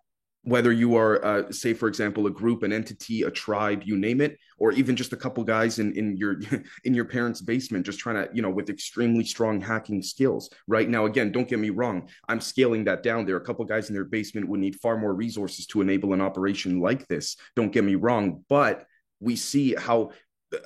whether 0.45 0.73
you 0.73 0.95
are 0.95 1.25
uh, 1.25 1.51
say 1.51 1.73
for 1.73 1.89
example 1.89 2.27
a 2.27 2.31
group 2.31 2.63
an 2.63 2.73
entity 2.73 3.23
a 3.23 3.31
tribe 3.31 3.83
you 3.85 3.97
name 3.97 4.21
it 4.21 4.39
or 4.59 4.73
even 4.73 4.95
just 4.95 5.13
a 5.13 5.17
couple 5.17 5.43
guys 5.43 5.79
in, 5.79 5.93
in 5.97 6.17
your 6.17 6.37
in 6.85 6.95
your 6.95 7.05
parents 7.05 7.41
basement 7.41 7.85
just 7.85 7.99
trying 7.99 8.17
to 8.17 8.29
you 8.35 8.43
know 8.43 8.51
with 8.51 8.71
extremely 8.71 9.25
strong 9.25 9.61
hacking 9.61 10.03
skills 10.03 10.51
right 10.67 10.89
now 10.89 11.07
again 11.07 11.33
don't 11.33 11.49
get 11.49 11.59
me 11.59 11.71
wrong 11.71 12.09
i'm 12.29 12.41
scaling 12.41 12.85
that 12.85 13.03
down 13.03 13.25
there 13.25 13.37
are 13.37 13.41
a 13.41 13.45
couple 13.45 13.65
guys 13.65 13.89
in 13.89 13.95
their 13.95 14.05
basement 14.05 14.47
would 14.47 14.61
need 14.61 14.77
far 14.77 14.97
more 14.97 15.15
resources 15.15 15.67
to 15.67 15.81
enable 15.81 16.13
an 16.13 16.21
operation 16.21 16.81
like 16.81 17.07
this 17.09 17.37
don't 17.57 17.73
get 17.73 17.85
me 17.85 17.95
wrong 17.95 18.45
but 18.49 18.87
we 19.21 19.35
see 19.35 19.75
how 19.75 20.11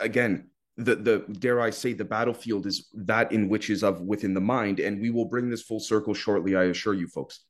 again 0.01 0.49
the 0.79 0.95
the 0.95 1.25
dare 1.41 1.61
I 1.61 1.71
say 1.71 1.93
the 1.93 2.05
battlefield 2.05 2.67
is 2.67 2.89
that 2.95 3.33
in 3.33 3.49
which 3.49 3.69
is 3.69 3.83
of 3.83 4.01
within 4.01 4.33
the 4.33 4.41
mind, 4.41 4.79
and 4.79 5.01
we 5.01 5.11
will 5.11 5.25
bring 5.25 5.51
this 5.51 5.63
full 5.63 5.81
circle 5.81 6.15
shortly. 6.15 6.55
I 6.55 6.65
assure 6.65 6.95
you, 6.95 7.09
folks. 7.09 7.41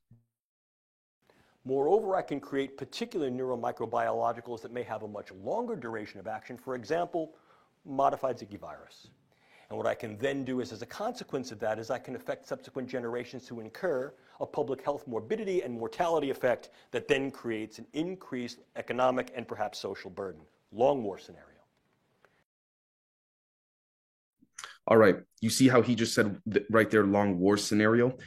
Moreover, 1.69 2.15
I 2.15 2.23
can 2.23 2.39
create 2.39 2.77
particular 2.77 3.29
neuromicrobiologicals 3.29 4.59
that 4.63 4.73
may 4.73 4.81
have 4.81 5.03
a 5.03 5.07
much 5.07 5.31
longer 5.31 5.75
duration 5.75 6.19
of 6.19 6.25
action, 6.25 6.57
for 6.57 6.73
example, 6.73 7.35
modified 7.85 8.39
Zika 8.39 8.59
virus. 8.59 9.09
And 9.69 9.77
what 9.77 9.85
I 9.85 9.93
can 9.93 10.17
then 10.17 10.43
do 10.43 10.61
is, 10.61 10.71
as 10.71 10.81
a 10.81 10.87
consequence 10.87 11.51
of 11.51 11.59
that, 11.59 11.77
is 11.77 11.91
I 11.91 11.99
can 11.99 12.15
affect 12.15 12.47
subsequent 12.47 12.89
generations 12.89 13.45
to 13.49 13.59
incur 13.59 14.11
a 14.39 14.47
public 14.47 14.83
health 14.83 15.05
morbidity 15.05 15.61
and 15.61 15.77
mortality 15.77 16.31
effect 16.31 16.71
that 16.89 17.07
then 17.07 17.29
creates 17.29 17.77
an 17.77 17.85
increased 17.93 18.61
economic 18.75 19.31
and 19.35 19.47
perhaps 19.47 19.77
social 19.77 20.09
burden. 20.09 20.41
Long 20.71 21.03
war 21.03 21.19
scenario. 21.19 21.45
All 24.87 24.97
right. 24.97 25.17
You 25.39 25.51
see 25.51 25.67
how 25.67 25.83
he 25.83 25.93
just 25.93 26.15
said 26.15 26.41
right 26.71 26.89
there, 26.89 27.05
long 27.05 27.37
war 27.37 27.57
scenario? 27.57 28.17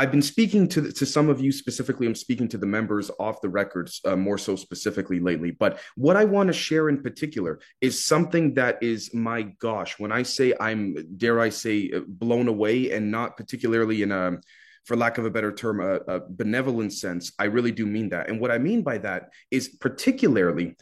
I've 0.00 0.10
been 0.10 0.22
speaking 0.22 0.66
to 0.68 0.90
to 0.92 1.04
some 1.04 1.28
of 1.28 1.42
you 1.42 1.52
specifically. 1.52 2.06
I'm 2.06 2.14
speaking 2.14 2.48
to 2.48 2.56
the 2.56 2.64
members 2.64 3.10
off 3.20 3.42
the 3.42 3.50
records 3.50 4.00
uh, 4.06 4.16
more 4.16 4.38
so 4.38 4.56
specifically 4.56 5.20
lately. 5.20 5.50
But 5.50 5.78
what 5.94 6.16
I 6.16 6.24
want 6.24 6.46
to 6.46 6.54
share 6.54 6.88
in 6.88 7.02
particular 7.02 7.60
is 7.82 8.02
something 8.02 8.54
that 8.54 8.82
is 8.82 9.12
my 9.12 9.42
gosh. 9.60 9.98
When 9.98 10.10
I 10.10 10.22
say 10.22 10.54
I'm, 10.58 10.96
dare 11.18 11.38
I 11.38 11.50
say, 11.50 11.90
uh, 11.94 12.00
blown 12.08 12.48
away, 12.48 12.92
and 12.92 13.10
not 13.10 13.36
particularly 13.36 14.00
in 14.00 14.10
a, 14.10 14.38
for 14.86 14.96
lack 14.96 15.18
of 15.18 15.26
a 15.26 15.30
better 15.30 15.52
term, 15.52 15.82
a, 15.82 15.96
a 16.14 16.20
benevolent 16.30 16.94
sense. 16.94 17.32
I 17.38 17.44
really 17.44 17.72
do 17.72 17.84
mean 17.84 18.08
that. 18.08 18.30
And 18.30 18.40
what 18.40 18.50
I 18.50 18.56
mean 18.56 18.80
by 18.80 18.96
that 18.98 19.28
is 19.50 19.68
particularly 19.68 20.76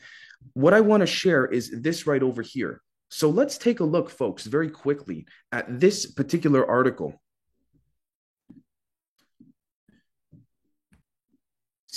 what 0.53 0.75
I 0.75 0.81
want 0.81 1.01
to 1.01 1.09
share 1.09 1.45
is 1.45 1.73
this 1.73 2.07
right 2.07 2.23
over 2.23 2.43
here. 2.43 2.83
So 3.09 3.31
let's 3.31 3.59
take 3.59 3.81
a 3.81 3.85
look, 3.85 4.11
folks, 4.11 4.45
very 4.47 4.71
quickly 4.71 5.27
at 5.51 5.81
this 5.81 6.07
particular 6.07 6.65
article 6.65 7.21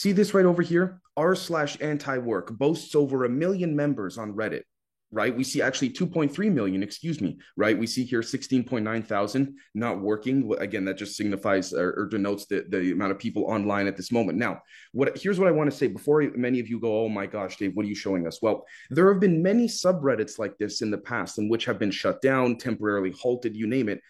See 0.01 0.13
this 0.13 0.33
right 0.33 0.45
over 0.45 0.63
here? 0.63 0.99
R 1.15 1.35
slash 1.35 1.79
anti 1.79 2.17
work 2.17 2.57
boasts 2.57 2.95
over 2.95 3.23
a 3.23 3.29
million 3.29 3.75
members 3.75 4.17
on 4.17 4.33
Reddit, 4.33 4.63
right? 5.11 5.37
We 5.37 5.43
see 5.43 5.61
actually 5.61 5.91
2.3 5.91 6.51
million, 6.51 6.81
excuse 6.81 7.21
me, 7.21 7.37
right? 7.55 7.77
We 7.77 7.85
see 7.85 8.03
here 8.03 8.21
16.9 8.21 9.05
thousand 9.05 9.57
not 9.75 10.01
working. 10.01 10.51
Again, 10.57 10.85
that 10.85 10.97
just 10.97 11.15
signifies 11.15 11.71
or, 11.71 11.91
or 11.91 12.07
denotes 12.07 12.47
the, 12.47 12.65
the 12.69 12.93
amount 12.93 13.11
of 13.11 13.19
people 13.19 13.43
online 13.43 13.85
at 13.85 13.95
this 13.95 14.11
moment. 14.11 14.39
Now, 14.39 14.63
what 14.91 15.15
here's 15.19 15.37
what 15.37 15.47
I 15.47 15.51
want 15.51 15.69
to 15.69 15.77
say 15.77 15.85
before 15.85 16.23
many 16.35 16.59
of 16.59 16.67
you 16.67 16.79
go, 16.79 17.03
oh 17.03 17.07
my 17.07 17.27
gosh, 17.27 17.57
Dave, 17.57 17.75
what 17.75 17.85
are 17.85 17.89
you 17.89 17.93
showing 17.93 18.25
us? 18.25 18.41
Well, 18.41 18.65
there 18.89 19.07
have 19.13 19.21
been 19.21 19.43
many 19.43 19.67
subreddits 19.67 20.39
like 20.39 20.57
this 20.57 20.81
in 20.81 20.89
the 20.89 20.97
past 20.97 21.37
in 21.37 21.47
which 21.47 21.65
have 21.65 21.77
been 21.77 21.91
shut 21.91 22.23
down, 22.23 22.57
temporarily 22.57 23.11
halted, 23.11 23.55
you 23.55 23.67
name 23.67 23.87
it. 23.87 24.01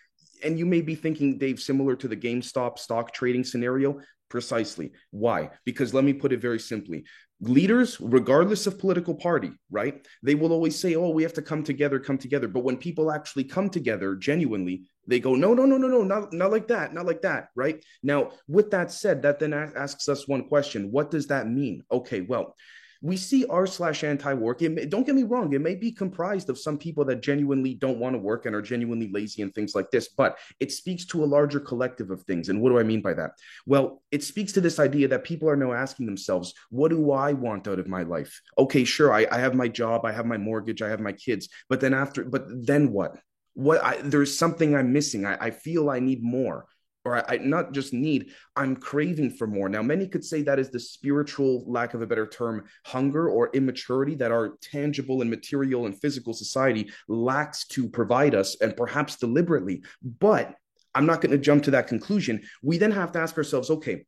And 0.42 0.58
you 0.58 0.66
may 0.66 0.80
be 0.80 0.96
thinking, 0.96 1.38
Dave, 1.38 1.60
similar 1.60 1.98
to 1.98 2.08
the 2.08 2.16
GameStop 2.16 2.80
stock 2.80 3.14
trading 3.14 3.44
scenario. 3.44 4.00
Precisely. 4.32 4.94
Why? 5.12 5.50
Because 5.66 5.94
let 5.94 6.06
me 6.06 6.14
put 6.14 6.32
it 6.32 6.40
very 6.40 6.58
simply 6.58 7.04
leaders, 7.42 8.00
regardless 8.00 8.66
of 8.66 8.80
political 8.80 9.16
party, 9.16 9.52
right? 9.72 10.08
They 10.24 10.36
will 10.36 10.54
always 10.54 10.80
say, 10.80 10.96
oh, 10.96 11.10
we 11.10 11.24
have 11.24 11.34
to 11.34 11.42
come 11.42 11.64
together, 11.64 12.00
come 12.00 12.18
together. 12.18 12.48
But 12.48 12.64
when 12.64 12.78
people 12.78 13.12
actually 13.12 13.44
come 13.44 13.70
together 13.70 14.16
genuinely, 14.16 14.84
they 15.08 15.20
go, 15.20 15.36
no, 15.36 15.54
no, 15.54 15.66
no, 15.66 15.76
no, 15.76 15.88
no, 15.88 16.04
not, 16.04 16.32
not 16.32 16.52
like 16.52 16.68
that, 16.70 16.94
not 16.94 17.08
like 17.08 17.24
that, 17.24 17.48
right? 17.56 17.84
Now, 18.04 18.32
with 18.48 18.72
that 18.72 18.92
said, 18.92 19.24
that 19.24 19.40
then 19.40 19.54
asks 19.54 20.08
us 20.08 20.28
one 20.28 20.48
question 20.48 20.92
What 20.92 21.12
does 21.12 21.28
that 21.28 21.50
mean? 21.50 21.84
Okay, 21.92 22.22
well, 22.22 22.56
we 23.02 23.18
see 23.18 23.46
r 23.50 23.66
slash 23.66 24.04
anti-work 24.04 24.60
don't 24.90 25.06
get 25.06 25.16
me 25.16 25.24
wrong 25.24 25.52
it 25.54 25.62
may 25.62 25.76
be 25.76 25.92
comprised 25.92 26.50
of 26.50 26.58
some 26.58 26.78
people 26.78 27.04
that 27.04 27.22
genuinely 27.22 27.74
don't 27.74 27.98
want 27.98 28.14
to 28.14 28.20
work 28.20 28.46
and 28.46 28.56
are 28.56 28.62
genuinely 28.62 29.10
lazy 29.12 29.42
and 29.42 29.54
things 29.54 29.74
like 29.76 29.90
this 29.92 30.10
but 30.10 30.38
it 30.60 30.72
speaks 30.72 31.06
to 31.06 31.24
a 31.24 31.26
larger 31.26 31.60
collective 31.60 32.12
of 32.12 32.22
things. 32.24 32.50
And 32.50 32.62
what 32.62 32.70
do 32.70 32.80
i 32.80 32.84
mean 32.84 33.02
by 33.02 33.14
that? 33.14 33.32
Well 33.66 34.02
it 34.12 34.24
speaks 34.24 34.52
to 34.54 34.62
this 34.62 34.80
idea 34.80 35.08
that 35.10 35.24
people 35.24 35.50
are 35.50 35.56
now 35.56 35.74
asking 35.74 36.06
themselves 36.06 36.54
what 36.70 36.90
do 36.90 37.12
i 37.12 37.34
want 37.34 37.68
out 37.68 37.80
of 37.80 37.88
my 37.88 38.04
life? 38.04 38.42
Okay 38.58 38.84
sure 38.84 39.14
i, 39.14 39.26
I 39.32 39.40
have 39.40 39.56
my 39.56 39.68
job 39.68 40.06
i 40.06 40.12
have 40.12 40.26
my 40.26 40.38
mortgage 40.38 40.82
i 40.82 40.90
have 40.90 41.00
my 41.00 41.14
kids 41.14 41.50
but 41.70 41.82
then 41.82 41.94
after 41.94 42.24
but 42.24 42.46
then 42.50 42.92
what? 42.92 43.18
What 43.54 43.84
I, 43.84 43.98
there's 43.98 44.38
something 44.38 44.76
i'm 44.76 44.94
missing. 44.94 45.26
I, 45.26 45.38
I 45.48 45.52
feel 45.52 45.90
i 45.90 46.00
need 46.00 46.24
more 46.24 46.66
or 47.04 47.30
I, 47.30 47.38
not 47.38 47.74
just 47.74 47.94
need, 47.94 48.32
I'm 48.56 48.76
craving 48.76 49.32
for 49.32 49.48
more. 49.48 49.70
Now, 49.70 49.82
many 49.82 50.08
could 50.08 50.24
say 50.24 50.44
that 50.44 50.60
is 50.60 50.70
the 50.70 50.80
spiritual, 50.80 51.64
lack 51.66 51.94
of 51.94 52.02
a 52.02 52.08
better 52.08 52.28
term, 52.28 52.66
hunger 52.86 53.30
or 53.30 53.50
immaturity 53.54 54.16
that 54.16 54.32
our 54.32 54.58
tangible 54.62 55.22
and 55.22 55.30
material 55.30 55.86
and 55.86 56.00
physical 56.00 56.34
society 56.34 56.92
lacks 57.08 57.66
to 57.68 57.90
provide 57.90 58.36
us, 58.36 58.58
and 58.62 58.78
perhaps 58.78 59.16
deliberately. 59.18 59.84
But 60.20 60.56
I'm 60.94 61.06
not 61.06 61.22
going 61.22 61.32
to 61.32 61.38
jump 61.38 61.64
to 61.64 61.72
that 61.72 61.88
conclusion. 61.88 62.42
We 62.62 62.78
then 62.78 62.92
have 62.92 63.12
to 63.14 63.20
ask 63.20 63.38
ourselves, 63.38 63.70
okay, 63.70 64.06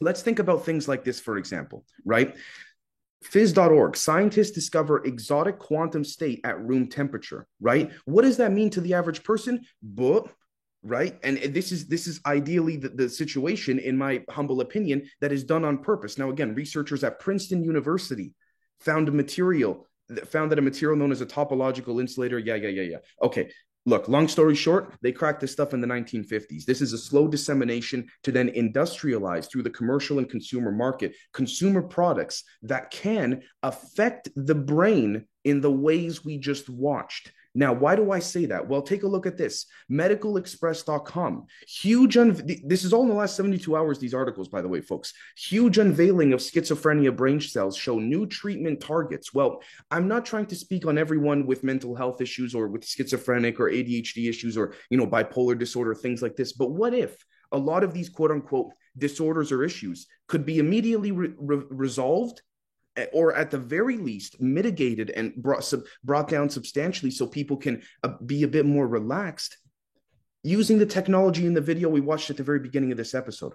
let's 0.00 0.22
think 0.22 0.38
about 0.38 0.64
things 0.64 0.88
like 0.88 1.04
this, 1.04 1.20
for 1.20 1.38
example, 1.38 1.84
right? 2.04 2.36
Phys.org, 3.24 3.96
scientists 3.96 4.50
discover 4.50 5.04
exotic 5.04 5.58
quantum 5.58 6.04
state 6.04 6.40
at 6.42 6.60
room 6.60 6.88
temperature, 6.88 7.46
right? 7.60 7.92
What 8.06 8.22
does 8.22 8.38
that 8.38 8.52
mean 8.52 8.70
to 8.70 8.80
the 8.80 8.94
average 8.94 9.22
person? 9.22 9.60
But 9.82 10.26
right? 10.82 11.18
And 11.22 11.38
this 11.38 11.72
is 11.72 11.86
this 11.86 12.06
is 12.06 12.20
ideally 12.24 12.76
the, 12.76 12.88
the 12.88 13.08
situation 13.08 13.78
in 13.78 13.96
my 13.96 14.22
humble 14.30 14.60
opinion 14.60 15.08
that 15.20 15.32
is 15.32 15.44
done 15.44 15.64
on 15.64 15.78
purpose. 15.78 16.18
Now 16.18 16.30
again 16.30 16.54
researchers 16.54 17.04
at 17.04 17.20
princeton 17.20 17.62
university 17.62 18.34
found 18.80 19.08
a 19.08 19.12
material 19.12 19.86
found 20.26 20.50
that 20.50 20.58
a 20.58 20.62
material 20.62 20.98
known 20.98 21.12
as 21.12 21.20
a 21.20 21.26
topological 21.26 22.00
insulator. 22.00 22.38
Yeah 22.38 22.56
yeah 22.56 22.68
yeah 22.68 22.82
yeah. 22.82 22.98
Okay 23.22 23.50
look 23.86 24.08
long 24.08 24.28
story 24.28 24.54
short 24.54 24.94
they 25.00 25.10
cracked 25.10 25.40
this 25.40 25.52
stuff 25.52 25.72
in 25.72 25.80
the 25.80 25.86
1950s 25.86 26.66
this 26.66 26.82
is 26.82 26.92
a 26.92 26.98
slow 26.98 27.26
dissemination 27.26 28.06
to 28.22 28.30
then 28.30 28.50
industrialize 28.50 29.50
through 29.50 29.62
the 29.62 29.70
commercial 29.70 30.18
and 30.18 30.28
consumer 30.28 30.70
market 30.70 31.16
consumer 31.32 31.80
products 31.80 32.44
that 32.62 32.90
can 32.90 33.40
affect 33.62 34.28
the 34.36 34.54
brain 34.54 35.24
in 35.44 35.62
the 35.62 35.70
ways 35.70 36.22
we 36.24 36.36
just 36.36 36.68
watched 36.68 37.32
now, 37.54 37.72
why 37.72 37.96
do 37.96 38.12
I 38.12 38.20
say 38.20 38.46
that? 38.46 38.68
Well, 38.68 38.82
take 38.82 39.02
a 39.02 39.08
look 39.08 39.26
at 39.26 39.36
this 39.36 39.66
medicalexpress.com. 39.90 41.46
Huge, 41.66 42.16
un- 42.16 42.40
this 42.64 42.84
is 42.84 42.92
all 42.92 43.02
in 43.02 43.08
the 43.08 43.14
last 43.14 43.36
72 43.36 43.76
hours, 43.76 43.98
these 43.98 44.14
articles, 44.14 44.48
by 44.48 44.62
the 44.62 44.68
way, 44.68 44.80
folks. 44.80 45.12
Huge 45.36 45.78
unveiling 45.78 46.32
of 46.32 46.40
schizophrenia 46.40 47.14
brain 47.14 47.40
cells 47.40 47.76
show 47.76 47.98
new 47.98 48.24
treatment 48.26 48.80
targets. 48.80 49.34
Well, 49.34 49.62
I'm 49.90 50.06
not 50.06 50.24
trying 50.24 50.46
to 50.46 50.54
speak 50.54 50.86
on 50.86 50.96
everyone 50.96 51.44
with 51.44 51.64
mental 51.64 51.96
health 51.96 52.20
issues 52.20 52.54
or 52.54 52.68
with 52.68 52.86
schizophrenic 52.86 53.58
or 53.58 53.68
ADHD 53.68 54.28
issues 54.28 54.56
or, 54.56 54.74
you 54.88 54.96
know, 54.96 55.06
bipolar 55.06 55.58
disorder, 55.58 55.94
things 55.94 56.22
like 56.22 56.36
this. 56.36 56.52
But 56.52 56.70
what 56.70 56.94
if 56.94 57.16
a 57.50 57.58
lot 57.58 57.82
of 57.82 57.92
these 57.92 58.08
quote 58.08 58.30
unquote 58.30 58.70
disorders 58.96 59.50
or 59.50 59.64
issues 59.64 60.06
could 60.28 60.46
be 60.46 60.60
immediately 60.60 61.10
re- 61.10 61.34
re- 61.36 61.64
resolved 61.68 62.42
or 63.12 63.34
at 63.34 63.50
the 63.50 63.58
very 63.58 63.96
least 63.96 64.40
mitigated 64.40 65.10
and 65.10 65.34
brought 65.36 65.64
sub, 65.64 65.82
brought 66.04 66.28
down 66.28 66.50
substantially 66.50 67.10
so 67.10 67.26
people 67.26 67.56
can 67.56 67.82
uh, 68.02 68.14
be 68.24 68.42
a 68.42 68.48
bit 68.48 68.66
more 68.66 68.86
relaxed 68.86 69.56
using 70.42 70.78
the 70.78 70.86
technology 70.86 71.46
in 71.46 71.54
the 71.54 71.60
video 71.60 71.88
we 71.88 72.00
watched 72.00 72.30
at 72.30 72.36
the 72.36 72.42
very 72.42 72.60
beginning 72.60 72.90
of 72.90 72.98
this 72.98 73.14
episode. 73.14 73.52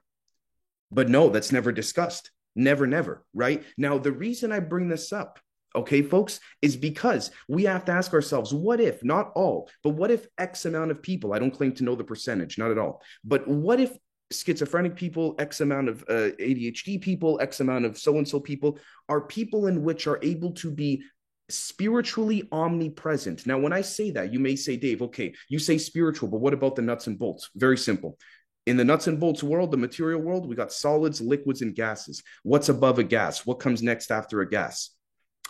But 0.92 1.10
no 1.10 1.30
that's 1.30 1.52
never 1.52 1.72
discussed. 1.72 2.32
Never 2.56 2.88
never 2.88 3.26
right? 3.34 3.64
Now 3.78 3.98
the 3.98 4.12
reason 4.12 4.52
i 4.52 4.60
bring 4.60 4.88
this 4.88 5.12
up 5.12 5.40
okay 5.76 6.02
folks 6.02 6.40
is 6.62 6.76
because 6.76 7.32
we 7.48 7.64
have 7.64 7.86
to 7.86 7.92
ask 7.92 8.14
ourselves 8.14 8.54
what 8.54 8.80
if 8.80 9.04
not 9.04 9.32
all 9.36 9.70
but 9.84 9.90
what 9.90 10.10
if 10.10 10.28
x 10.38 10.66
amount 10.66 10.90
of 10.90 11.02
people 11.02 11.34
i 11.34 11.40
don't 11.40 11.52
claim 11.52 11.74
to 11.74 11.84
know 11.84 11.96
the 11.96 12.04
percentage 12.04 12.58
not 12.58 12.72
at 12.72 12.78
all 12.78 13.02
but 13.24 13.48
what 13.48 13.80
if 13.80 13.92
schizophrenic 14.32 14.96
people, 14.96 15.36
X 15.40 15.62
amount 15.62 15.90
of 15.90 16.04
uh, 16.10 16.32
ADHD 16.40 17.00
people, 17.00 17.40
X 17.42 17.60
amount 17.60 17.86
of 17.86 17.98
so 17.98 18.18
and 18.18 18.28
so 18.28 18.40
people 18.40 18.80
are 19.08 19.22
people 19.22 19.68
in 19.68 19.84
which 19.84 20.08
are 20.08 20.20
able 20.22 20.52
to 20.54 20.72
be 20.72 21.04
spiritually 21.50 22.48
omnipresent. 22.52 23.46
Now, 23.46 23.60
when 23.60 23.74
I 23.74 23.82
say 23.82 24.12
that, 24.12 24.34
you 24.34 24.40
may 24.40 24.56
say, 24.56 24.78
Dave, 24.78 25.02
okay, 25.04 25.34
you 25.48 25.60
say 25.60 25.78
spiritual, 25.78 26.30
but 26.30 26.40
what 26.40 26.54
about 26.54 26.76
the 26.76 26.82
nuts 26.82 27.08
and 27.08 27.20
bolts? 27.20 27.50
Very 27.56 27.78
simple. 27.78 28.18
In 28.66 28.78
the 28.78 28.84
nuts 28.84 29.06
and 29.06 29.20
bolts 29.20 29.44
world, 29.44 29.70
the 29.70 29.78
material 29.78 30.22
world, 30.22 30.48
we 30.48 30.56
got 30.56 30.72
solids, 30.72 31.22
liquids, 31.22 31.62
and 31.62 31.76
gases. 31.76 32.24
What's 32.42 32.70
above 32.70 32.98
a 32.98 33.04
gas? 33.04 33.46
What 33.46 33.60
comes 33.60 33.84
next 33.84 34.10
after 34.10 34.42
a 34.42 34.50
gas? 34.50 34.90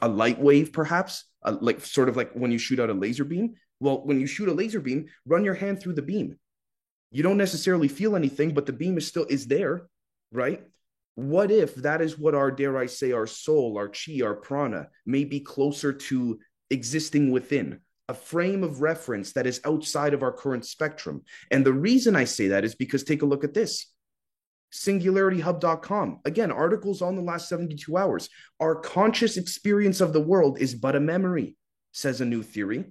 A 0.01 0.07
light 0.09 0.37
wave, 0.37 0.73
perhaps, 0.73 1.23
a, 1.43 1.53
like 1.53 1.79
sort 1.79 2.09
of 2.09 2.17
like 2.17 2.33
when 2.33 2.51
you 2.51 2.57
shoot 2.57 2.81
out 2.81 2.89
a 2.89 2.93
laser 2.93 3.23
beam. 3.23 3.53
Well, 3.79 4.05
when 4.05 4.19
you 4.19 4.27
shoot 4.27 4.49
a 4.49 4.53
laser 4.53 4.81
beam, 4.81 5.05
run 5.25 5.45
your 5.45 5.53
hand 5.53 5.79
through 5.79 5.93
the 5.93 6.01
beam. 6.01 6.37
You 7.11 7.23
don't 7.23 7.37
necessarily 7.37 7.87
feel 7.87 8.15
anything, 8.15 8.53
but 8.53 8.65
the 8.65 8.73
beam 8.73 8.97
is 8.97 9.07
still 9.07 9.25
is 9.29 9.47
there, 9.47 9.87
right? 10.31 10.63
What 11.15 11.49
if 11.49 11.75
that 11.75 12.01
is 12.01 12.17
what 12.17 12.35
our, 12.35 12.51
dare 12.51 12.77
I 12.77 12.87
say, 12.87 13.13
our 13.13 13.27
soul, 13.27 13.77
our 13.77 13.87
chi, 13.87 14.19
our 14.21 14.35
prana 14.35 14.87
may 15.05 15.23
be 15.23 15.39
closer 15.39 15.93
to 15.93 16.39
existing 16.69 17.31
within? 17.31 17.79
a 18.07 18.13
frame 18.13 18.63
of 18.63 18.81
reference 18.81 19.33
that 19.33 19.47
is 19.47 19.61
outside 19.65 20.13
of 20.13 20.21
our 20.21 20.31
current 20.31 20.65
spectrum. 20.65 21.23
And 21.49 21.65
the 21.65 21.73
reason 21.73 22.15
I 22.15 22.25
say 22.25 22.49
that 22.49 22.63
is 22.63 22.75
because 22.75 23.03
take 23.03 23.23
a 23.23 23.25
look 23.25 23.43
at 23.43 23.53
this 23.53 23.91
singularityhub.com. 24.73 26.19
Again, 26.25 26.51
articles 26.51 27.01
on 27.01 27.15
the 27.15 27.21
last 27.21 27.47
72 27.47 27.95
hours. 27.97 28.29
Our 28.59 28.75
conscious 28.75 29.37
experience 29.37 30.01
of 30.01 30.11
the 30.11 30.21
world 30.21 30.59
is 30.59 30.75
but 30.75 30.95
a 30.95 30.99
memory, 30.99 31.55
says 31.93 32.19
a 32.19 32.25
new 32.25 32.43
theory. 32.43 32.85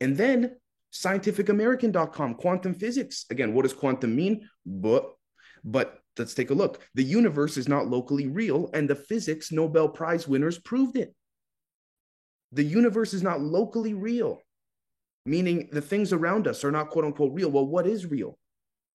And 0.00 0.16
then 0.16 0.56
scientificamerican.com, 0.92 2.34
quantum 2.34 2.74
physics. 2.74 3.24
Again, 3.30 3.54
what 3.54 3.62
does 3.62 3.72
quantum 3.72 4.14
mean? 4.14 4.48
But, 4.66 5.10
but 5.64 5.98
let's 6.18 6.34
take 6.34 6.50
a 6.50 6.54
look. 6.54 6.82
The 6.94 7.04
universe 7.04 7.56
is 7.56 7.68
not 7.68 7.88
locally 7.88 8.28
real, 8.28 8.70
and 8.74 8.88
the 8.88 8.96
physics 8.96 9.52
Nobel 9.52 9.88
Prize 9.88 10.28
winners 10.28 10.58
proved 10.58 10.96
it. 10.96 11.14
The 12.52 12.64
universe 12.64 13.14
is 13.14 13.22
not 13.22 13.40
locally 13.40 13.94
real, 13.94 14.42
meaning 15.24 15.70
the 15.72 15.80
things 15.80 16.12
around 16.12 16.46
us 16.46 16.64
are 16.64 16.70
not 16.70 16.90
quote 16.90 17.06
unquote 17.06 17.32
real. 17.32 17.50
Well, 17.50 17.66
what 17.66 17.86
is 17.86 18.06
real? 18.06 18.38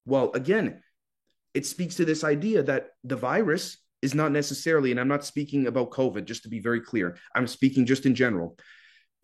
Well, 0.06 0.30
again, 0.32 0.82
it 1.54 1.66
speaks 1.66 1.96
to 1.96 2.04
this 2.04 2.22
idea 2.22 2.62
that 2.62 2.90
the 3.02 3.16
virus 3.16 3.78
is 4.00 4.14
not 4.14 4.30
necessarily, 4.30 4.92
and 4.92 5.00
I'm 5.00 5.08
not 5.08 5.24
speaking 5.24 5.66
about 5.66 5.90
COVID, 5.90 6.24
just 6.24 6.44
to 6.44 6.48
be 6.48 6.60
very 6.60 6.80
clear, 6.80 7.16
I'm 7.34 7.48
speaking 7.48 7.84
just 7.84 8.06
in 8.06 8.14
general. 8.14 8.56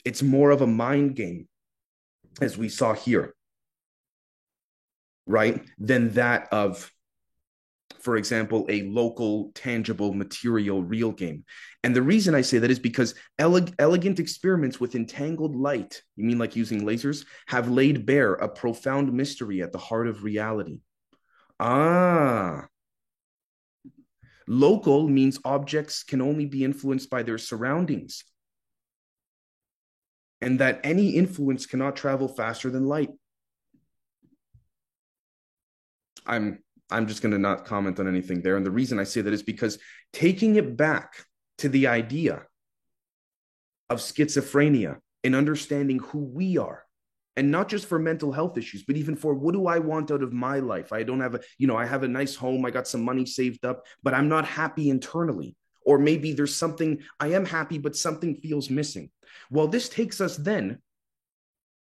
It's 0.04 0.23
more 0.23 0.50
of 0.50 0.62
a 0.62 0.66
mind 0.66 1.14
game, 1.14 1.49
as 2.41 2.59
we 2.59 2.69
saw 2.69 2.95
here, 2.95 3.35
right? 5.26 5.62
Than 5.79 6.11
that 6.14 6.49
of 6.53 6.91
for 8.05 8.19
example, 8.19 8.67
a 8.69 8.83
local, 8.83 9.50
tangible, 9.55 10.12
material, 10.12 10.83
real 10.83 11.11
game. 11.11 11.43
And 11.83 11.97
the 11.97 12.03
reason 12.03 12.35
I 12.35 12.43
say 12.43 12.59
that 12.59 12.71
is 12.71 12.79
because 12.79 13.14
eleg- 13.41 13.75
elegant 13.79 14.21
experiments 14.21 14.79
with 14.79 14.95
entangled 14.95 15.57
light, 15.57 16.03
you 16.14 16.26
mean 16.26 16.38
like 16.38 16.55
using 16.55 16.83
lasers, 16.83 17.25
have 17.47 17.71
laid 17.71 18.05
bare 18.05 18.35
a 18.35 18.47
profound 18.47 19.11
mystery 19.14 19.62
at 19.62 19.73
the 19.73 19.79
heart 19.79 20.07
of 20.07 20.23
reality. 20.23 20.81
Ah. 21.59 22.67
Local 24.47 25.09
means 25.09 25.38
objects 25.43 26.03
can 26.03 26.21
only 26.21 26.45
be 26.45 26.62
influenced 26.62 27.09
by 27.09 27.23
their 27.23 27.38
surroundings, 27.38 28.25
and 30.45 30.59
that 30.61 30.79
any 30.85 31.11
influence 31.11 31.65
cannot 31.65 31.97
travel 31.97 32.29
faster 32.29 32.71
than 32.71 32.85
light. 32.85 33.09
I'm 36.27 36.59
I'm 36.91 37.07
just 37.07 37.23
going 37.23 37.33
to 37.33 37.39
not 37.39 37.65
comment 37.65 37.99
on 37.99 38.07
anything 38.07 38.43
there. 38.43 38.57
And 38.57 38.65
the 38.65 38.71
reason 38.71 38.99
I 38.99 39.05
say 39.05 39.23
that 39.23 39.33
is 39.33 39.43
because 39.43 39.79
taking 40.13 40.57
it 40.57 40.77
back 40.77 41.15
to 41.59 41.69
the 41.71 41.87
idea 41.87 42.43
of 43.89 43.99
schizophrenia 43.99 44.99
and 45.25 45.35
understanding 45.35 45.99
who 45.99 46.19
we 46.19 46.59
are, 46.59 46.85
and 47.37 47.51
not 47.51 47.69
just 47.69 47.87
for 47.87 47.99
mental 47.99 48.31
health 48.31 48.59
issues, 48.59 48.85
but 48.85 48.97
even 48.97 49.17
for 49.17 49.35
what 49.35 49.55
do 49.55 49.67
I 49.67 49.79
want 49.79 50.11
out 50.11 50.23
of 50.23 50.33
my 50.33 50.59
life? 50.59 50.93
I 50.93 51.03
don't 51.05 51.21
have 51.21 51.35
a, 51.35 51.41
you 51.59 51.67
know, 51.67 51.77
I 51.77 51.87
have 51.87 52.03
a 52.03 52.09
nice 52.09 52.35
home, 52.35 52.65
I 52.67 52.71
got 52.71 52.87
some 52.87 53.02
money 53.02 53.25
saved 53.25 53.65
up, 53.65 53.87
but 54.02 54.13
I'm 54.13 54.28
not 54.28 54.47
happy 54.47 54.91
internally. 54.91 55.57
Or 55.84 55.99
maybe 55.99 56.32
there's 56.32 56.54
something 56.54 57.02
I 57.20 57.28
am 57.28 57.44
happy, 57.44 57.78
but 57.78 57.97
something 57.97 58.36
feels 58.36 58.70
missing. 58.70 59.10
Well, 59.50 59.68
this 59.68 59.88
takes 59.88 60.20
us 60.20 60.36
then 60.36 60.78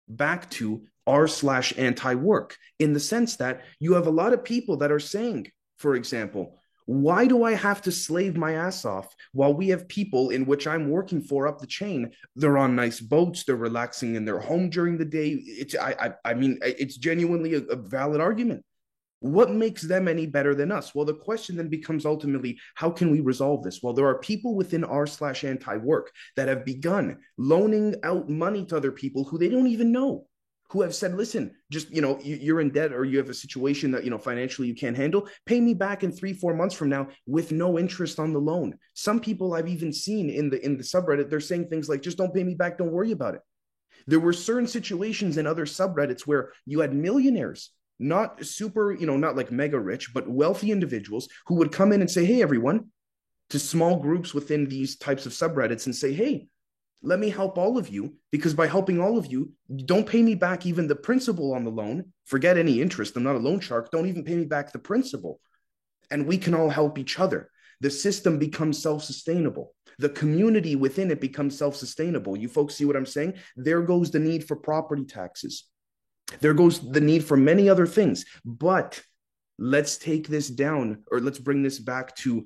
back 0.07 0.49
to 0.51 0.83
r 1.05 1.27
slash 1.27 1.73
anti 1.77 2.15
work 2.15 2.57
in 2.79 2.93
the 2.93 2.99
sense 2.99 3.37
that 3.37 3.61
you 3.79 3.93
have 3.93 4.07
a 4.07 4.11
lot 4.11 4.33
of 4.33 4.43
people 4.43 4.77
that 4.77 4.91
are 4.91 4.99
saying, 4.99 5.47
for 5.77 5.95
example, 5.95 6.59
why 6.85 7.27
do 7.27 7.43
I 7.43 7.53
have 7.53 7.81
to 7.83 7.91
slave 7.91 8.35
my 8.35 8.53
ass 8.53 8.83
off 8.83 9.13
while 9.31 9.53
we 9.53 9.69
have 9.69 9.87
people 9.87 10.31
in 10.31 10.45
which 10.45 10.67
I'm 10.67 10.89
working 10.89 11.21
for 11.21 11.47
up 11.47 11.59
the 11.59 11.67
chain? 11.67 12.11
They're 12.35 12.57
on 12.57 12.75
nice 12.75 12.99
boats, 12.99 13.43
they're 13.43 13.55
relaxing 13.55 14.15
in 14.15 14.25
their 14.25 14.39
home 14.39 14.69
during 14.69 14.97
the 14.97 15.05
day. 15.05 15.29
It's 15.29 15.75
I 15.75 15.95
I, 16.25 16.31
I 16.31 16.33
mean 16.33 16.59
it's 16.61 16.97
genuinely 16.97 17.53
a, 17.55 17.61
a 17.63 17.75
valid 17.75 18.19
argument. 18.19 18.65
What 19.23 19.51
makes 19.51 19.81
them 19.81 20.09
any 20.09 20.25
better 20.25 20.53
than 20.53 20.69
us? 20.69 20.93
Well, 20.93 21.05
the 21.05 21.13
question 21.13 21.55
then 21.55 21.69
becomes 21.69 22.05
ultimately, 22.05 22.59
how 22.75 22.89
can 22.89 23.09
we 23.09 23.21
resolve 23.21 23.63
this? 23.63 23.81
Well, 23.81 23.93
there 23.93 24.05
are 24.05 24.19
people 24.19 24.53
within 24.53 24.83
r 24.83 25.07
slash 25.07 25.45
anti 25.45 25.77
work 25.77 26.11
that 26.35 26.49
have 26.49 26.65
begun 26.65 27.19
loaning 27.37 27.95
out 28.03 28.27
money 28.27 28.65
to 28.65 28.75
other 28.75 28.91
people 28.91 29.23
who 29.23 29.37
they 29.37 29.47
don't 29.47 29.67
even 29.67 29.93
know 29.93 30.27
who 30.71 30.81
have 30.81 30.93
said, 30.93 31.15
listen, 31.15 31.51
just, 31.71 31.89
you 31.89 32.01
know, 32.01 32.19
you're 32.21 32.59
in 32.59 32.71
debt 32.71 32.91
or 32.91 33.05
you 33.05 33.17
have 33.17 33.29
a 33.29 33.33
situation 33.33 33.91
that, 33.91 34.03
you 34.03 34.09
know, 34.09 34.17
financially 34.17 34.67
you 34.67 34.75
can't 34.75 34.97
handle, 34.97 35.29
pay 35.45 35.61
me 35.61 35.73
back 35.73 36.03
in 36.03 36.11
three, 36.11 36.33
four 36.33 36.53
months 36.53 36.75
from 36.75 36.89
now 36.89 37.07
with 37.25 37.53
no 37.53 37.79
interest 37.79 38.19
on 38.19 38.33
the 38.33 38.39
loan. 38.39 38.77
Some 38.93 39.21
people 39.21 39.53
I've 39.53 39.69
even 39.69 39.93
seen 39.93 40.29
in 40.29 40.49
the, 40.49 40.63
in 40.65 40.75
the 40.75 40.83
subreddit, 40.83 41.29
they're 41.29 41.39
saying 41.39 41.69
things 41.69 41.87
like, 41.87 42.01
just 42.01 42.17
don't 42.17 42.33
pay 42.33 42.43
me 42.43 42.55
back. 42.55 42.77
Don't 42.77 42.91
worry 42.91 43.11
about 43.11 43.35
it. 43.35 43.41
There 44.05 44.19
were 44.19 44.33
certain 44.33 44.67
situations 44.67 45.37
in 45.37 45.47
other 45.47 45.65
subreddits 45.65 46.21
where 46.21 46.51
you 46.65 46.81
had 46.81 46.93
millionaires, 46.93 47.69
not 48.03 48.45
super, 48.45 48.91
you 48.91 49.07
know, 49.07 49.17
not 49.17 49.35
like 49.35 49.51
mega 49.51 49.79
rich, 49.79 50.13
but 50.13 50.29
wealthy 50.29 50.71
individuals 50.71 51.29
who 51.47 51.55
would 51.55 51.71
come 51.71 51.91
in 51.91 52.01
and 52.01 52.11
say, 52.11 52.25
hey, 52.25 52.41
everyone, 52.41 52.89
to 53.49 53.59
small 53.59 53.99
groups 53.99 54.33
within 54.33 54.67
these 54.67 54.97
types 54.97 55.25
of 55.25 55.31
subreddits 55.31 55.85
and 55.85 55.95
say, 55.95 56.13
hey, 56.13 56.47
let 57.01 57.19
me 57.19 57.29
help 57.29 57.57
all 57.57 57.77
of 57.77 57.89
you 57.89 58.15
because 58.31 58.53
by 58.53 58.67
helping 58.67 58.99
all 58.99 59.17
of 59.17 59.31
you, 59.31 59.51
don't 59.85 60.07
pay 60.07 60.21
me 60.21 60.35
back 60.35 60.65
even 60.65 60.87
the 60.87 60.95
principal 60.95 61.53
on 61.53 61.63
the 61.63 61.71
loan. 61.71 62.05
Forget 62.25 62.57
any 62.57 62.81
interest. 62.81 63.15
I'm 63.15 63.23
not 63.23 63.35
a 63.35 63.39
loan 63.39 63.59
shark. 63.59 63.91
Don't 63.91 64.07
even 64.07 64.23
pay 64.23 64.35
me 64.35 64.45
back 64.45 64.71
the 64.71 64.79
principal. 64.79 65.39
And 66.11 66.25
we 66.25 66.37
can 66.37 66.53
all 66.53 66.69
help 66.69 66.97
each 66.97 67.19
other. 67.19 67.49
The 67.81 67.91
system 67.91 68.39
becomes 68.39 68.81
self 68.81 69.03
sustainable. 69.03 69.73
The 69.99 70.09
community 70.09 70.75
within 70.75 71.11
it 71.11 71.19
becomes 71.19 71.57
self 71.57 71.75
sustainable. 71.75 72.37
You 72.37 72.47
folks 72.47 72.75
see 72.75 72.85
what 72.85 72.95
I'm 72.95 73.05
saying? 73.05 73.33
There 73.57 73.81
goes 73.81 74.11
the 74.11 74.19
need 74.19 74.47
for 74.47 74.55
property 74.55 75.03
taxes. 75.03 75.65
There 76.39 76.53
goes 76.53 76.79
the 76.91 77.01
need 77.01 77.23
for 77.23 77.37
many 77.37 77.69
other 77.69 77.85
things. 77.85 78.25
But 78.43 79.01
let's 79.59 79.97
take 79.97 80.27
this 80.27 80.49
down 80.49 81.03
or 81.11 81.19
let's 81.19 81.39
bring 81.39 81.63
this 81.63 81.79
back 81.79 82.15
to 82.17 82.45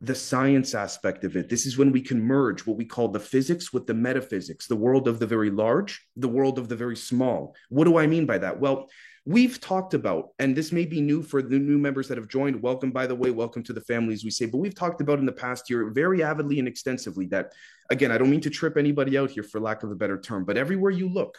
the 0.00 0.14
science 0.14 0.74
aspect 0.74 1.24
of 1.24 1.36
it. 1.36 1.48
This 1.48 1.66
is 1.66 1.78
when 1.78 1.92
we 1.92 2.00
can 2.00 2.20
merge 2.20 2.66
what 2.66 2.76
we 2.76 2.84
call 2.84 3.08
the 3.08 3.20
physics 3.20 3.72
with 3.72 3.86
the 3.86 3.94
metaphysics, 3.94 4.66
the 4.66 4.76
world 4.76 5.08
of 5.08 5.18
the 5.18 5.26
very 5.26 5.50
large, 5.50 6.06
the 6.16 6.28
world 6.28 6.58
of 6.58 6.68
the 6.68 6.76
very 6.76 6.96
small. 6.96 7.54
What 7.68 7.84
do 7.84 7.96
I 7.96 8.06
mean 8.06 8.26
by 8.26 8.38
that? 8.38 8.60
Well, 8.60 8.88
we've 9.24 9.58
talked 9.60 9.94
about, 9.94 10.30
and 10.38 10.54
this 10.54 10.72
may 10.72 10.84
be 10.84 11.00
new 11.00 11.22
for 11.22 11.40
the 11.40 11.58
new 11.58 11.78
members 11.78 12.08
that 12.08 12.18
have 12.18 12.28
joined. 12.28 12.60
Welcome, 12.60 12.90
by 12.90 13.06
the 13.06 13.14
way, 13.14 13.30
welcome 13.30 13.62
to 13.62 13.72
the 13.72 13.80
families 13.80 14.24
we 14.24 14.30
say. 14.30 14.44
But 14.46 14.58
we've 14.58 14.74
talked 14.74 15.00
about 15.00 15.20
in 15.20 15.26
the 15.26 15.32
past 15.32 15.70
year 15.70 15.90
very 15.90 16.22
avidly 16.22 16.58
and 16.58 16.68
extensively 16.68 17.26
that, 17.26 17.52
again, 17.88 18.10
I 18.10 18.18
don't 18.18 18.30
mean 18.30 18.42
to 18.42 18.50
trip 18.50 18.76
anybody 18.76 19.16
out 19.16 19.30
here 19.30 19.44
for 19.44 19.60
lack 19.60 19.84
of 19.84 19.90
a 19.90 19.96
better 19.96 20.20
term, 20.20 20.44
but 20.44 20.58
everywhere 20.58 20.90
you 20.90 21.08
look, 21.08 21.38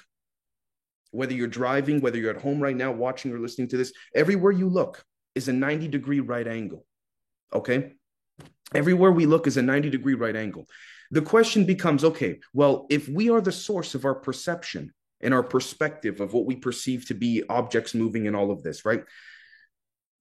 whether 1.11 1.33
you're 1.33 1.47
driving, 1.47 2.01
whether 2.01 2.17
you're 2.17 2.35
at 2.35 2.41
home 2.41 2.59
right 2.59 2.75
now 2.75 2.91
watching 2.91 3.31
or 3.31 3.39
listening 3.39 3.67
to 3.69 3.77
this, 3.77 3.93
everywhere 4.13 4.51
you 4.51 4.69
look 4.69 5.03
is 5.33 5.47
a 5.47 5.53
90 5.53 5.87
degree 5.87 6.19
right 6.19 6.47
angle. 6.47 6.85
Okay 7.53 7.93
Everywhere 8.73 9.11
we 9.11 9.25
look 9.25 9.47
is 9.47 9.57
a 9.57 9.61
90 9.61 9.89
degree 9.89 10.15
right 10.15 10.35
angle. 10.35 10.67
The 11.11 11.21
question 11.21 11.65
becomes 11.65 12.03
okay, 12.03 12.39
well, 12.53 12.87
if 12.89 13.07
we 13.07 13.29
are 13.29 13.41
the 13.41 13.51
source 13.51 13.93
of 13.93 14.05
our 14.05 14.15
perception 14.15 14.93
and 15.21 15.33
our 15.33 15.43
perspective 15.43 16.19
of 16.19 16.33
what 16.33 16.45
we 16.45 16.55
perceive 16.55 17.07
to 17.07 17.13
be 17.13 17.43
objects 17.47 17.93
moving 17.93 18.25
in 18.25 18.35
all 18.35 18.51
of 18.51 18.63
this, 18.63 18.85
right? 18.85 19.03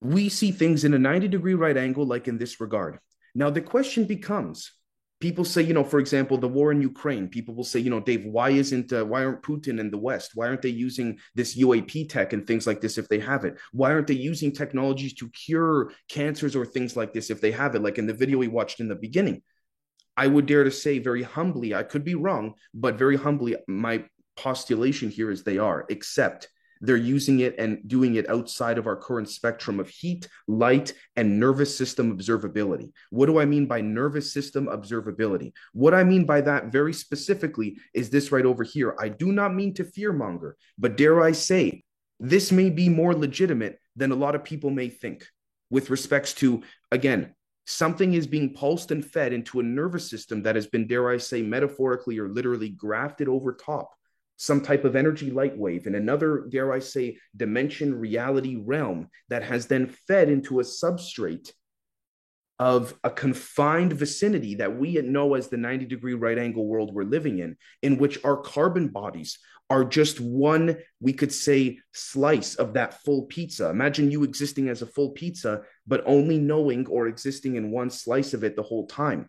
We 0.01 0.29
see 0.29 0.51
things 0.51 0.83
in 0.83 0.93
a 0.93 0.99
90 0.99 1.27
degree 1.29 1.55
right 1.55 1.75
angle, 1.75 2.05
like 2.05 2.27
in 2.27 2.37
this 2.37 2.61
regard. 2.61 2.99
Now, 3.33 3.49
the 3.49 3.61
question 3.61 4.05
becomes 4.05 4.71
people 5.19 5.45
say, 5.45 5.61
you 5.61 5.73
know, 5.73 5.83
for 5.83 5.99
example, 5.99 6.37
the 6.37 6.47
war 6.47 6.71
in 6.71 6.81
Ukraine, 6.81 7.27
people 7.29 7.55
will 7.55 7.63
say, 7.63 7.79
you 7.79 7.89
know, 7.89 7.99
Dave, 7.99 8.25
why 8.25 8.49
isn't, 8.49 8.91
uh, 8.91 9.05
why 9.05 9.23
aren't 9.23 9.41
Putin 9.43 9.79
and 9.79 9.91
the 9.91 9.97
West, 9.97 10.31
why 10.35 10.47
aren't 10.47 10.61
they 10.61 10.69
using 10.69 11.19
this 11.35 11.57
UAP 11.57 12.09
tech 12.09 12.33
and 12.33 12.45
things 12.45 12.67
like 12.67 12.81
this 12.81 12.97
if 12.97 13.07
they 13.07 13.19
have 13.19 13.45
it? 13.45 13.57
Why 13.71 13.91
aren't 13.91 14.07
they 14.07 14.15
using 14.15 14.51
technologies 14.51 15.13
to 15.15 15.29
cure 15.29 15.91
cancers 16.09 16.55
or 16.55 16.65
things 16.65 16.95
like 16.97 17.13
this 17.13 17.29
if 17.29 17.39
they 17.39 17.51
have 17.51 17.75
it? 17.75 17.81
Like 17.81 17.97
in 17.97 18.07
the 18.07 18.13
video 18.13 18.37
we 18.37 18.47
watched 18.47 18.79
in 18.79 18.87
the 18.87 18.95
beginning. 18.95 19.41
I 20.17 20.27
would 20.27 20.45
dare 20.45 20.63
to 20.63 20.71
say 20.71 20.99
very 20.99 21.23
humbly, 21.23 21.75
I 21.75 21.83
could 21.83 22.03
be 22.03 22.15
wrong, 22.15 22.53
but 22.73 22.97
very 22.97 23.17
humbly, 23.17 23.55
my 23.67 24.05
postulation 24.37 25.09
here 25.09 25.31
is 25.31 25.43
they 25.43 25.57
are, 25.57 25.85
except 25.89 26.49
they're 26.81 26.97
using 26.97 27.39
it 27.39 27.55
and 27.57 27.87
doing 27.87 28.15
it 28.15 28.29
outside 28.29 28.77
of 28.77 28.87
our 28.87 28.95
current 28.95 29.29
spectrum 29.29 29.79
of 29.79 29.89
heat, 29.89 30.27
light, 30.47 30.93
and 31.15 31.39
nervous 31.39 31.75
system 31.75 32.17
observability. 32.17 32.91
What 33.09 33.27
do 33.27 33.39
I 33.39 33.45
mean 33.45 33.65
by 33.65 33.81
nervous 33.81 34.33
system 34.33 34.67
observability? 34.67 35.53
What 35.73 35.93
I 35.93 36.03
mean 36.03 36.25
by 36.25 36.41
that 36.41 36.71
very 36.71 36.93
specifically 36.93 37.77
is 37.93 38.09
this 38.09 38.31
right 38.31 38.45
over 38.45 38.63
here. 38.63 38.95
I 38.99 39.09
do 39.09 39.31
not 39.31 39.53
mean 39.53 39.73
to 39.75 39.83
fearmonger, 39.83 40.53
but 40.77 40.97
dare 40.97 41.21
I 41.21 41.31
say, 41.31 41.83
this 42.19 42.51
may 42.51 42.69
be 42.69 42.89
more 42.89 43.13
legitimate 43.13 43.79
than 43.95 44.11
a 44.11 44.15
lot 44.15 44.35
of 44.35 44.43
people 44.43 44.69
may 44.69 44.89
think 44.89 45.25
with 45.69 45.89
respects 45.89 46.33
to, 46.35 46.63
again, 46.91 47.33
something 47.65 48.13
is 48.13 48.27
being 48.27 48.53
pulsed 48.53 48.91
and 48.91 49.05
fed 49.05 49.33
into 49.33 49.59
a 49.59 49.63
nervous 49.63 50.09
system 50.09 50.43
that 50.43 50.55
has 50.55 50.67
been, 50.67 50.87
dare 50.87 51.09
I 51.09 51.17
say, 51.17 51.41
metaphorically 51.41 52.19
or 52.19 52.29
literally 52.29 52.69
grafted 52.69 53.27
over 53.27 53.53
top 53.53 53.91
some 54.37 54.61
type 54.61 54.83
of 54.83 54.95
energy 54.95 55.31
light 55.31 55.57
wave 55.57 55.87
in 55.87 55.95
another, 55.95 56.45
dare 56.49 56.73
I 56.73 56.79
say, 56.79 57.17
dimension 57.35 57.99
reality 57.99 58.57
realm 58.57 59.09
that 59.29 59.43
has 59.43 59.67
then 59.67 59.87
fed 60.07 60.29
into 60.29 60.59
a 60.59 60.63
substrate 60.63 61.51
of 62.57 62.97
a 63.03 63.09
confined 63.09 63.93
vicinity 63.93 64.55
that 64.55 64.77
we 64.77 64.93
know 65.01 65.33
as 65.33 65.49
the 65.49 65.57
90 65.57 65.85
degree 65.85 66.13
right 66.13 66.37
angle 66.37 66.67
world 66.67 66.93
we're 66.93 67.03
living 67.03 67.39
in, 67.39 67.57
in 67.81 67.97
which 67.97 68.23
our 68.23 68.37
carbon 68.37 68.87
bodies 68.87 69.39
are 69.69 69.83
just 69.83 70.19
one, 70.19 70.77
we 70.99 71.11
could 71.11 71.33
say, 71.33 71.79
slice 71.91 72.55
of 72.55 72.73
that 72.73 73.01
full 73.03 73.23
pizza. 73.23 73.69
Imagine 73.69 74.11
you 74.11 74.23
existing 74.23 74.69
as 74.69 74.81
a 74.81 74.87
full 74.87 75.09
pizza, 75.11 75.63
but 75.87 76.03
only 76.05 76.37
knowing 76.37 76.85
or 76.87 77.07
existing 77.07 77.55
in 77.55 77.71
one 77.71 77.89
slice 77.89 78.33
of 78.33 78.43
it 78.43 78.55
the 78.55 78.63
whole 78.63 78.85
time. 78.87 79.27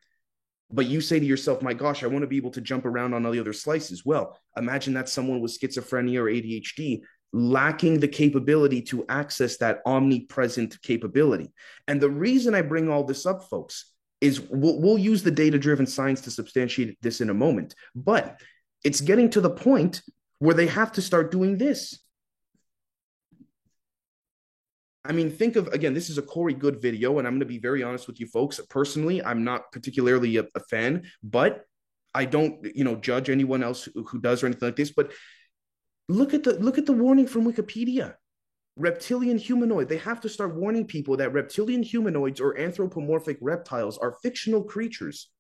But 0.71 0.87
you 0.87 1.01
say 1.01 1.21
to 1.21 1.25
yourself, 1.25 1.63
my 1.63 1.75
gosh, 1.75 2.03
I 2.03 2.09
want 2.09 2.23
to 2.23 2.27
be 2.27 2.37
able 2.37 2.51
to 2.53 2.61
jump 2.61 2.85
around 2.85 3.15
on 3.15 3.25
all 3.25 3.33
the 3.33 3.41
other 3.41 3.53
slices. 3.53 4.05
Well, 4.05 4.39
imagine 4.57 4.95
that 4.95 5.09
someone 5.09 5.41
with 5.41 5.57
schizophrenia 5.59 6.19
or 6.19 6.25
ADHD 6.25 7.03
lacking 7.33 8.01
the 8.01 8.09
capability 8.09 8.81
to 8.81 9.05
access 9.09 9.59
that 9.59 9.81
omnipresent 9.85 10.81
capability. 10.83 11.53
And 11.87 12.01
the 12.01 12.11
reason 12.11 12.55
I 12.55 12.63
bring 12.63 12.89
all 12.89 13.05
this 13.05 13.27
up, 13.27 13.49
folks, 13.49 13.93
is 14.21 14.41
we'll, 14.41 14.81
we'll 14.81 14.99
use 14.99 15.23
the 15.23 15.31
data 15.31 15.59
driven 15.59 15.87
science 15.87 16.23
to 16.23 16.31
substantiate 16.31 16.97
this 17.03 17.21
in 17.21 17.31
a 17.31 17.35
moment. 17.35 17.75
But 17.95 18.41
it's 18.85 19.01
getting 19.01 19.31
to 19.31 19.41
the 19.41 19.51
point 19.51 20.03
where 20.39 20.55
they 20.55 20.67
have 20.67 20.93
to 20.93 21.03
start 21.03 21.31
doing 21.31 21.59
this. 21.59 21.99
I 25.09 25.13
mean, 25.13 25.31
think 25.31 25.57
of 25.57 25.69
again, 25.69 25.95
this 25.95 26.11
is 26.11 26.19
a 26.19 26.23
Corey 26.23 26.55
Good 26.55 26.81
video, 26.81 27.19
and 27.19 27.27
I'm 27.27 27.35
going 27.35 27.41
to 27.41 27.47
be 27.47 27.59
very 27.59 27.83
honest 27.83 28.07
with 28.07 28.21
you 28.21 28.27
folks. 28.27 28.61
Personally, 28.69 29.23
I'm 29.23 29.45
not 29.45 29.73
particularly 29.73 30.37
a, 30.37 30.45
a 30.55 30.61
fan, 30.61 31.05
but 31.23 31.65
I 32.15 32.25
don't, 32.25 32.67
you 32.75 32.85
know, 32.85 32.97
judge 32.97 33.31
anyone 33.31 33.63
else 33.63 33.85
who, 33.85 34.05
who 34.05 34.21
does 34.21 34.43
or 34.43 34.47
anything 34.47 34.69
like 34.69 34.77
this. 34.77 34.91
But 34.91 35.13
look 36.09 36.35
at 36.35 36.45
the 36.45 36.55
look 36.55 36.79
at 36.79 36.87
the 36.87 36.93
warning 36.93 37.27
from 37.27 37.51
Wikipedia. 37.51 38.15
Reptilian 38.77 39.39
humanoid. 39.39 39.89
They 39.89 39.97
have 39.99 40.21
to 40.21 40.29
start 40.29 40.55
warning 40.55 40.87
people 40.87 41.17
that 41.17 41.33
reptilian 41.33 41.83
humanoids 41.83 42.41
or 42.41 42.59
anthropomorphic 42.59 43.39
reptiles 43.41 43.97
are 43.97 44.19
fictional 44.23 44.63
creatures 44.63 45.31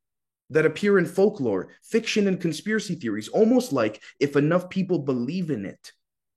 that 0.50 0.64
appear 0.64 0.98
in 0.98 1.04
folklore, 1.06 1.68
fiction, 1.82 2.28
and 2.28 2.40
conspiracy 2.40 2.94
theories, 2.94 3.28
almost 3.28 3.72
like 3.72 4.02
if 4.20 4.36
enough 4.36 4.70
people 4.70 5.00
believe 5.00 5.50
in 5.50 5.66
it, 5.66 5.92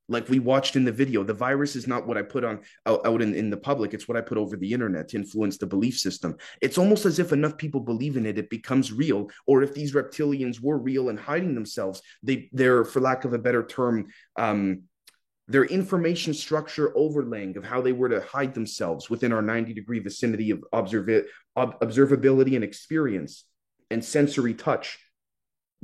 like 0.10 0.28
we 0.28 0.40
watched 0.40 0.76
in 0.76 0.84
the 0.84 0.92
video. 0.92 1.24
The 1.24 1.34
virus 1.34 1.76
is 1.76 1.88
not 1.88 2.08
what 2.08 2.18
i 2.18 2.22
put 2.22 2.44
on 2.44 2.62
out, 2.86 3.06
out 3.06 3.22
in, 3.22 3.34
in 3.36 3.50
the 3.50 3.58
public. 3.58 3.94
It's 3.94 4.08
what 4.08 4.18
i 4.18 4.22
put 4.22 4.38
over 4.38 4.58
the 4.58 4.74
internet 4.74 5.08
to 5.10 5.18
influence 5.18 5.58
the 5.58 5.68
belief 5.68 5.98
system. 5.98 6.36
It's 6.62 6.78
almost 6.78 7.06
as 7.06 7.20
if 7.20 7.32
enough 7.32 7.58
people 7.58 7.80
believe 7.80 8.18
in 8.18 8.26
it 8.26 8.38
it 8.38 8.50
becomes 8.50 8.92
real. 8.92 9.30
Or 9.48 9.64
if 9.64 9.74
these 9.74 9.94
reptilians 9.94 10.60
were 10.60 10.78
real 10.78 11.10
and 11.10 11.20
hiding 11.20 11.56
themselves 11.56 12.02
they 12.24 12.50
they're 12.52 12.84
for 12.84 13.00
lack 13.00 13.24
of 13.24 13.34
a 13.34 13.38
better 13.38 13.64
term 13.64 14.08
um 14.36 14.84
their 15.48 15.66
information 15.66 16.34
structure 16.34 16.96
overlaying 16.96 17.58
of 17.58 17.64
how 17.64 17.82
they 17.82 17.92
were 17.92 18.10
to 18.10 18.22
hide 18.22 18.54
themselves 18.54 19.10
within 19.10 19.32
our 19.32 19.42
90 19.42 19.74
degree 19.74 20.00
vicinity 20.00 20.52
of 20.52 20.64
ob- 20.74 20.88
observability 21.82 22.56
and 22.56 22.64
experience 22.64 23.46
and 23.90 24.06
sensory 24.06 24.54
touch 24.54 25.00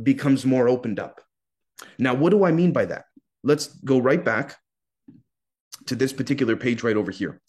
becomes 0.02 0.46
more 0.46 0.68
opened 0.68 1.00
up. 1.00 1.22
Now 1.98 2.14
what 2.14 2.32
do 2.32 2.44
i 2.44 2.52
mean 2.52 2.72
by 2.72 2.86
that 2.86 3.06
let's 3.46 3.68
go 3.68 4.00
right 4.00 4.24
back 4.24 4.58
to 5.86 5.96
this 5.96 6.12
particular 6.12 6.56
page 6.56 6.84
right 6.84 6.98
over 6.98 7.12
here. 7.12 7.42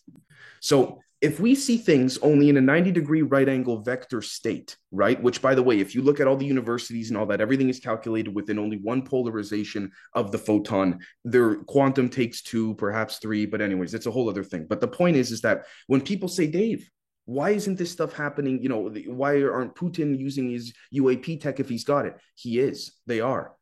So 0.61 1.01
if 1.23 1.41
we 1.41 1.55
see 1.55 1.79
things 1.79 2.19
only 2.19 2.51
in 2.51 2.59
a 2.59 2.61
90 2.61 2.93
degree 2.93 3.23
right 3.23 3.49
angle 3.49 3.81
vector 3.81 4.21
state, 4.21 4.77
right? 4.93 5.21
Which, 5.23 5.41
by 5.41 5.55
the 5.55 5.63
way, 5.63 5.81
if 5.81 5.95
you 5.95 6.03
look 6.03 6.21
at 6.21 6.27
all 6.27 6.37
the 6.37 6.45
universities 6.45 7.09
and 7.09 7.17
all 7.17 7.27
that, 7.27 7.41
everything 7.41 7.71
is 7.71 7.81
calculated 7.81 8.35
within 8.35 8.59
only 8.59 8.79
one 8.79 9.03
polarization 9.03 9.91
of 10.13 10.31
the 10.31 10.39
photon. 10.39 11.01
Their 11.25 11.57
quantum 11.57 12.11
takes 12.11 12.43
two, 12.43 12.75
perhaps 12.75 13.17
three, 13.17 13.47
but 13.47 13.63
anyways, 13.63 13.95
it's 13.95 14.07
a 14.07 14.11
whole 14.11 14.29
other 14.29 14.45
thing. 14.45 14.67
But 14.69 14.81
the 14.81 14.89
point 14.89 15.17
is, 15.17 15.31
is 15.31 15.41
that 15.41 15.65
when 15.87 16.03
people 16.03 16.29
say, 16.29 16.47
Dave, 16.47 16.89
why 17.25 17.51
isn't 17.51 17.79
this 17.79 17.91
stuff 17.91 18.13
happening? 18.13 18.63
You 18.63 18.69
know, 18.69 18.93
why 19.07 19.43
aren't 19.43 19.75
Putin 19.75 20.19
using 20.19 20.51
his 20.51 20.75
UAP 20.95 21.41
tech 21.41 21.61
if 21.61 21.69
he's 21.69 21.85
got 21.85 22.07
it? 22.07 22.17
He 22.35 22.61
is. 22.61 22.93
They 23.07 23.21
are, 23.21 23.53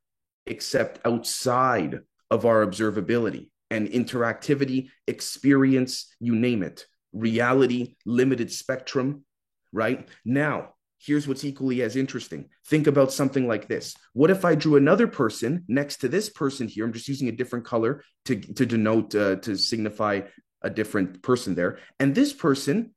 except 0.45 1.07
outside 1.07 2.01
of 2.35 2.45
our 2.45 2.67
observability 2.67 3.49
and 3.71 3.89
interactivity, 3.89 4.91
experience, 5.07 6.15
you 6.21 6.35
name 6.35 6.63
it, 6.63 6.85
reality, 7.13 7.95
limited 8.05 8.51
spectrum, 8.51 9.25
right? 9.73 10.09
Now, 10.25 10.75
here's 10.99 11.29
what's 11.29 11.45
equally 11.45 11.83
as 11.83 11.97
interesting. 11.97 12.49
Think 12.67 12.87
about 12.87 13.13
something 13.13 13.47
like 13.47 13.69
this. 13.69 13.95
What 14.15 14.31
if 14.31 14.45
I 14.45 14.55
drew 14.55 14.77
another 14.77 15.07
person 15.07 15.65
next 15.69 15.99
to 15.99 16.09
this 16.09 16.29
person 16.29 16.67
here? 16.67 16.85
I'm 16.85 16.93
just 16.93 17.09
using 17.09 17.29
a 17.29 17.33
different 17.33 17.65
color 17.65 18.03
to, 18.25 18.37
to 18.37 18.67
denote, 18.67 19.15
uh, 19.15 19.37
to 19.37 19.57
signify 19.57 20.23
a 20.63 20.71
different 20.71 21.23
person 21.23 21.55
there. 21.55 21.79
And 22.01 22.15
this 22.15 22.33
person, 22.33 22.95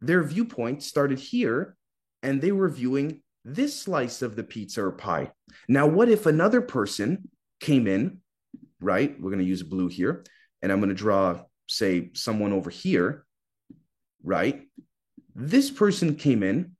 their 0.00 0.22
viewpoint 0.22 0.82
started 0.82 1.18
here 1.18 1.76
and 2.22 2.40
they 2.40 2.52
were 2.52 2.68
viewing 2.68 3.22
this 3.44 3.80
slice 3.80 4.22
of 4.22 4.36
the 4.36 4.44
pizza 4.44 4.84
or 4.84 4.92
pie. 4.92 5.32
Now, 5.68 5.86
what 5.86 6.08
if 6.08 6.26
another 6.26 6.60
person 6.60 7.28
came 7.60 7.86
in 7.86 8.18
right? 8.82 9.18
We're 9.20 9.30
going 9.30 9.42
to 9.42 9.48
use 9.48 9.62
blue 9.62 9.88
here. 9.88 10.24
And 10.60 10.70
I'm 10.70 10.78
going 10.78 10.90
to 10.90 10.94
draw, 10.94 11.42
say, 11.68 12.10
someone 12.14 12.52
over 12.52 12.70
here, 12.70 13.24
right? 14.22 14.62
This 15.34 15.70
person 15.70 16.14
came 16.14 16.42
in 16.42 16.72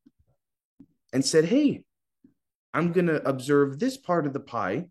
and 1.13 1.25
said, 1.25 1.45
hey, 1.45 1.85
I'm 2.75 2.93
going 2.93 3.07
to 3.07 3.27
observe 3.29 3.79
this 3.79 3.97
part 3.97 4.27
of 4.27 4.33
the 4.33 4.41
pie. 4.41 4.87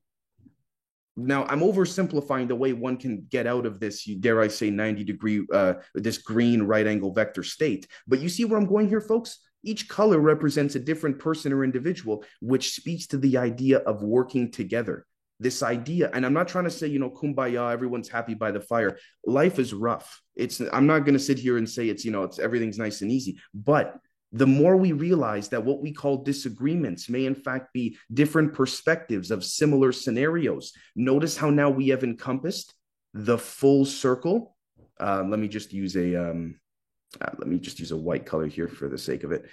Now, 1.18 1.46
I'm 1.46 1.60
oversimplifying 1.60 2.48
the 2.48 2.56
way 2.56 2.74
one 2.74 2.98
can 2.98 3.28
get 3.30 3.46
out 3.46 3.66
of 3.66 3.80
this, 3.80 4.06
dare 4.06 4.42
I 4.42 4.48
say, 4.48 4.70
90 4.70 5.04
degree, 5.04 5.46
uh, 5.54 5.76
this 5.94 6.18
green 6.18 6.64
right 6.64 6.88
angle 6.88 7.14
vector 7.14 7.44
state. 7.44 7.88
But 8.08 8.20
you 8.20 8.30
see 8.30 8.46
where 8.46 8.58
I'm 8.58 8.66
going 8.66 8.88
here, 8.88 9.02
folks? 9.02 9.40
Each 9.64 9.88
color 9.88 10.20
represents 10.20 10.76
a 10.76 10.80
different 10.80 11.20
person 11.20 11.54
or 11.54 11.64
individual, 11.64 12.24
which 12.40 12.74
speaks 12.74 13.08
to 13.08 13.18
the 13.18 13.38
idea 13.38 13.80
of 13.80 14.02
working 14.02 14.52
together 14.52 15.06
this 15.42 15.64
idea. 15.64 16.10
And 16.14 16.26
i'm 16.26 16.34
not 16.34 16.48
trying 16.48 16.66
to 16.66 16.72
say 16.72 16.88
you 16.88 17.00
know 17.00 17.10
kumbaya 17.10 17.72
everyone's 17.72 18.10
happy 18.10 18.34
by 18.34 18.52
the 18.52 18.62
fire. 18.62 18.98
Life 19.26 19.60
is 19.60 19.74
rough. 19.74 20.22
It's 20.36 20.62
i'm 20.72 20.88
not 20.88 21.00
going 21.00 21.14
to 21.14 21.20
sit 21.20 21.40
here 21.40 21.58
and 21.58 21.70
say 21.70 21.90
it's 21.90 22.06
you 22.06 22.12
know 22.12 22.24
it's 22.24 22.40
everything's 22.40 22.78
nice 22.78 23.02
and 23.02 23.12
easy. 23.12 23.40
But 23.54 23.98
the 24.32 24.48
more 24.48 24.78
we 24.78 24.94
realize 24.94 25.50
that 25.50 25.66
what 25.66 25.82
we 25.82 25.92
call 25.92 26.24
disagreements 26.24 27.10
may 27.10 27.26
in 27.26 27.36
fact 27.36 27.74
be 27.74 27.98
different 28.14 28.54
perspectives 28.54 29.30
of 29.30 29.44
similar 29.44 29.92
scenarios 29.92 30.72
notice 30.96 31.36
how 31.36 31.50
now 31.50 31.70
we 31.70 31.90
have 31.90 32.04
encompassed 32.04 32.74
the 33.14 33.38
full 33.38 33.84
circle. 33.84 34.56
Uh, 35.00 35.24
let 35.28 35.40
me 35.40 35.48
just 35.48 35.74
use 35.74 35.96
a 35.98 36.16
um, 36.16 36.60
uh, 37.20 37.32
let 37.40 37.48
me 37.48 37.58
just 37.58 37.80
use 37.80 37.92
a 37.92 37.98
white 37.98 38.26
color 38.26 38.48
here 38.48 38.68
for 38.68 38.88
the 38.88 38.98
sake 38.98 39.24
of 39.24 39.32
it 39.32 39.46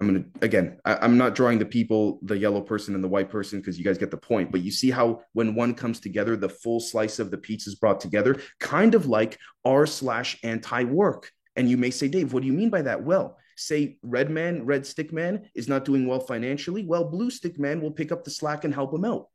I'm 0.00 0.06
gonna 0.06 0.24
again. 0.42 0.78
I, 0.84 1.04
am 1.04 1.18
not 1.18 1.34
drawing 1.34 1.58
the 1.58 1.66
people, 1.66 2.20
the 2.22 2.38
yellow 2.38 2.60
person 2.60 2.94
and 2.94 3.02
the 3.02 3.08
white 3.08 3.30
person, 3.30 3.58
because 3.58 3.78
you 3.78 3.84
guys 3.84 3.98
get 3.98 4.10
the 4.10 4.16
point. 4.16 4.52
But 4.52 4.60
you 4.60 4.70
see 4.70 4.90
how 4.90 5.22
when 5.32 5.54
one 5.54 5.74
comes 5.74 6.00
together, 6.00 6.36
the 6.36 6.48
full 6.48 6.80
slice 6.80 7.18
of 7.18 7.30
the 7.30 7.38
pizza 7.38 7.70
is 7.70 7.74
brought 7.74 8.00
together, 8.00 8.40
kind 8.60 8.94
of 8.94 9.06
like 9.06 9.38
r 9.64 9.86
slash 9.86 10.38
anti 10.44 10.84
work. 10.84 11.30
And 11.56 11.68
you 11.68 11.76
may 11.76 11.90
say, 11.90 12.06
Dave, 12.06 12.32
what 12.32 12.42
do 12.42 12.46
you 12.46 12.52
mean 12.52 12.70
by 12.70 12.82
that? 12.82 13.02
Well, 13.02 13.36
say 13.56 13.98
red 14.02 14.30
man, 14.30 14.64
red 14.64 14.86
stick 14.86 15.12
man 15.12 15.48
is 15.54 15.68
not 15.68 15.84
doing 15.84 16.06
well 16.06 16.20
financially. 16.20 16.84
Well, 16.84 17.04
blue 17.04 17.30
stick 17.30 17.58
man 17.58 17.80
will 17.80 17.90
pick 17.90 18.12
up 18.12 18.22
the 18.22 18.30
slack 18.30 18.64
and 18.64 18.72
help 18.72 18.94
him 18.94 19.04
out 19.04 19.26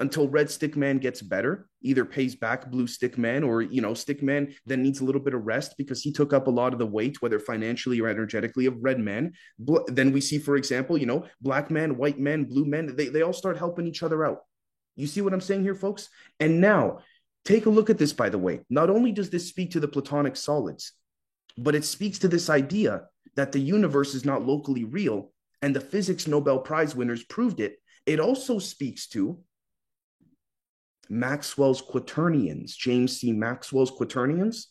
until 0.00 0.28
Red 0.28 0.50
Stick 0.50 0.76
Man 0.76 0.98
gets 0.98 1.20
better, 1.20 1.68
either 1.82 2.04
pays 2.04 2.34
back 2.36 2.70
Blue 2.70 2.86
Stick 2.86 3.18
Man 3.18 3.42
or, 3.42 3.62
you 3.62 3.80
know, 3.80 3.94
Stick 3.94 4.22
Man 4.22 4.54
then 4.64 4.82
needs 4.82 5.00
a 5.00 5.04
little 5.04 5.20
bit 5.20 5.34
of 5.34 5.44
rest 5.44 5.74
because 5.76 6.02
he 6.02 6.12
took 6.12 6.32
up 6.32 6.46
a 6.46 6.50
lot 6.50 6.72
of 6.72 6.78
the 6.78 6.86
weight, 6.86 7.20
whether 7.20 7.38
financially 7.40 8.00
or 8.00 8.08
energetically, 8.08 8.66
of 8.66 8.76
Red 8.80 9.00
Man. 9.00 9.32
Bl- 9.58 9.86
then 9.88 10.12
we 10.12 10.20
see, 10.20 10.38
for 10.38 10.56
example, 10.56 10.96
you 10.96 11.06
know, 11.06 11.26
Black 11.40 11.70
Man, 11.70 11.96
White 11.96 12.18
Man, 12.18 12.44
Blue 12.44 12.64
Man, 12.64 12.94
they, 12.94 13.08
they 13.08 13.22
all 13.22 13.32
start 13.32 13.58
helping 13.58 13.86
each 13.86 14.02
other 14.02 14.24
out. 14.24 14.38
You 14.94 15.06
see 15.06 15.20
what 15.20 15.32
I'm 15.32 15.40
saying 15.40 15.62
here, 15.62 15.74
folks? 15.74 16.08
And 16.38 16.60
now, 16.60 16.98
take 17.44 17.66
a 17.66 17.70
look 17.70 17.90
at 17.90 17.98
this, 17.98 18.12
by 18.12 18.28
the 18.28 18.38
way. 18.38 18.60
Not 18.70 18.90
only 18.90 19.12
does 19.12 19.30
this 19.30 19.48
speak 19.48 19.72
to 19.72 19.80
the 19.80 19.88
Platonic 19.88 20.36
solids, 20.36 20.92
but 21.56 21.74
it 21.74 21.84
speaks 21.84 22.18
to 22.20 22.28
this 22.28 22.48
idea 22.48 23.02
that 23.36 23.52
the 23.52 23.60
universe 23.60 24.14
is 24.14 24.24
not 24.24 24.46
locally 24.46 24.84
real 24.84 25.32
and 25.62 25.74
the 25.74 25.80
physics 25.80 26.26
Nobel 26.26 26.58
Prize 26.58 26.94
winners 26.94 27.24
proved 27.24 27.60
it. 27.60 27.76
It 28.06 28.20
also 28.20 28.58
speaks 28.58 29.06
to 29.08 29.38
Maxwell's 31.08 31.80
quaternions, 31.80 32.76
James 32.76 33.18
C. 33.18 33.32
Maxwell's 33.32 33.90
quaternions, 33.90 34.66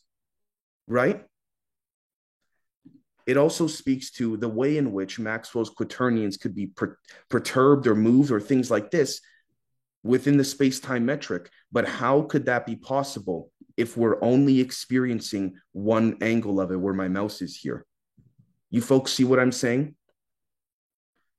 right? 0.88 1.26
It 3.26 3.36
also 3.36 3.68
speaks 3.68 4.12
to 4.12 4.38
the 4.38 4.48
way 4.48 4.78
in 4.78 4.94
which 4.94 5.20
Maxwell's 5.20 5.70
quaternions 5.70 6.38
could 6.38 6.56
be 6.56 6.68
per- 6.68 6.98
perturbed 7.30 7.86
or 7.86 7.96
moved 7.96 8.32
or 8.32 8.40
things 8.40 8.72
like 8.72 8.90
this 8.90 9.20
within 10.04 10.38
the 10.38 10.44
space 10.46 10.80
time 10.80 11.06
metric. 11.06 11.50
But 11.72 11.88
how 11.88 12.22
could 12.22 12.46
that 12.46 12.66
be 12.66 12.78
possible 12.78 13.52
if 13.76 13.98
we're 13.98 14.24
only 14.24 14.62
experiencing 14.62 15.56
one 15.74 16.18
angle 16.22 16.62
of 16.62 16.72
it 16.72 16.80
where 16.80 16.94
my 16.94 17.10
mouse 17.10 17.42
is 17.42 17.56
here? 17.56 17.86
You 18.70 18.82
folks 18.82 19.12
see 19.12 19.26
what 19.26 19.40
I'm 19.40 19.52
saying? 19.52 19.96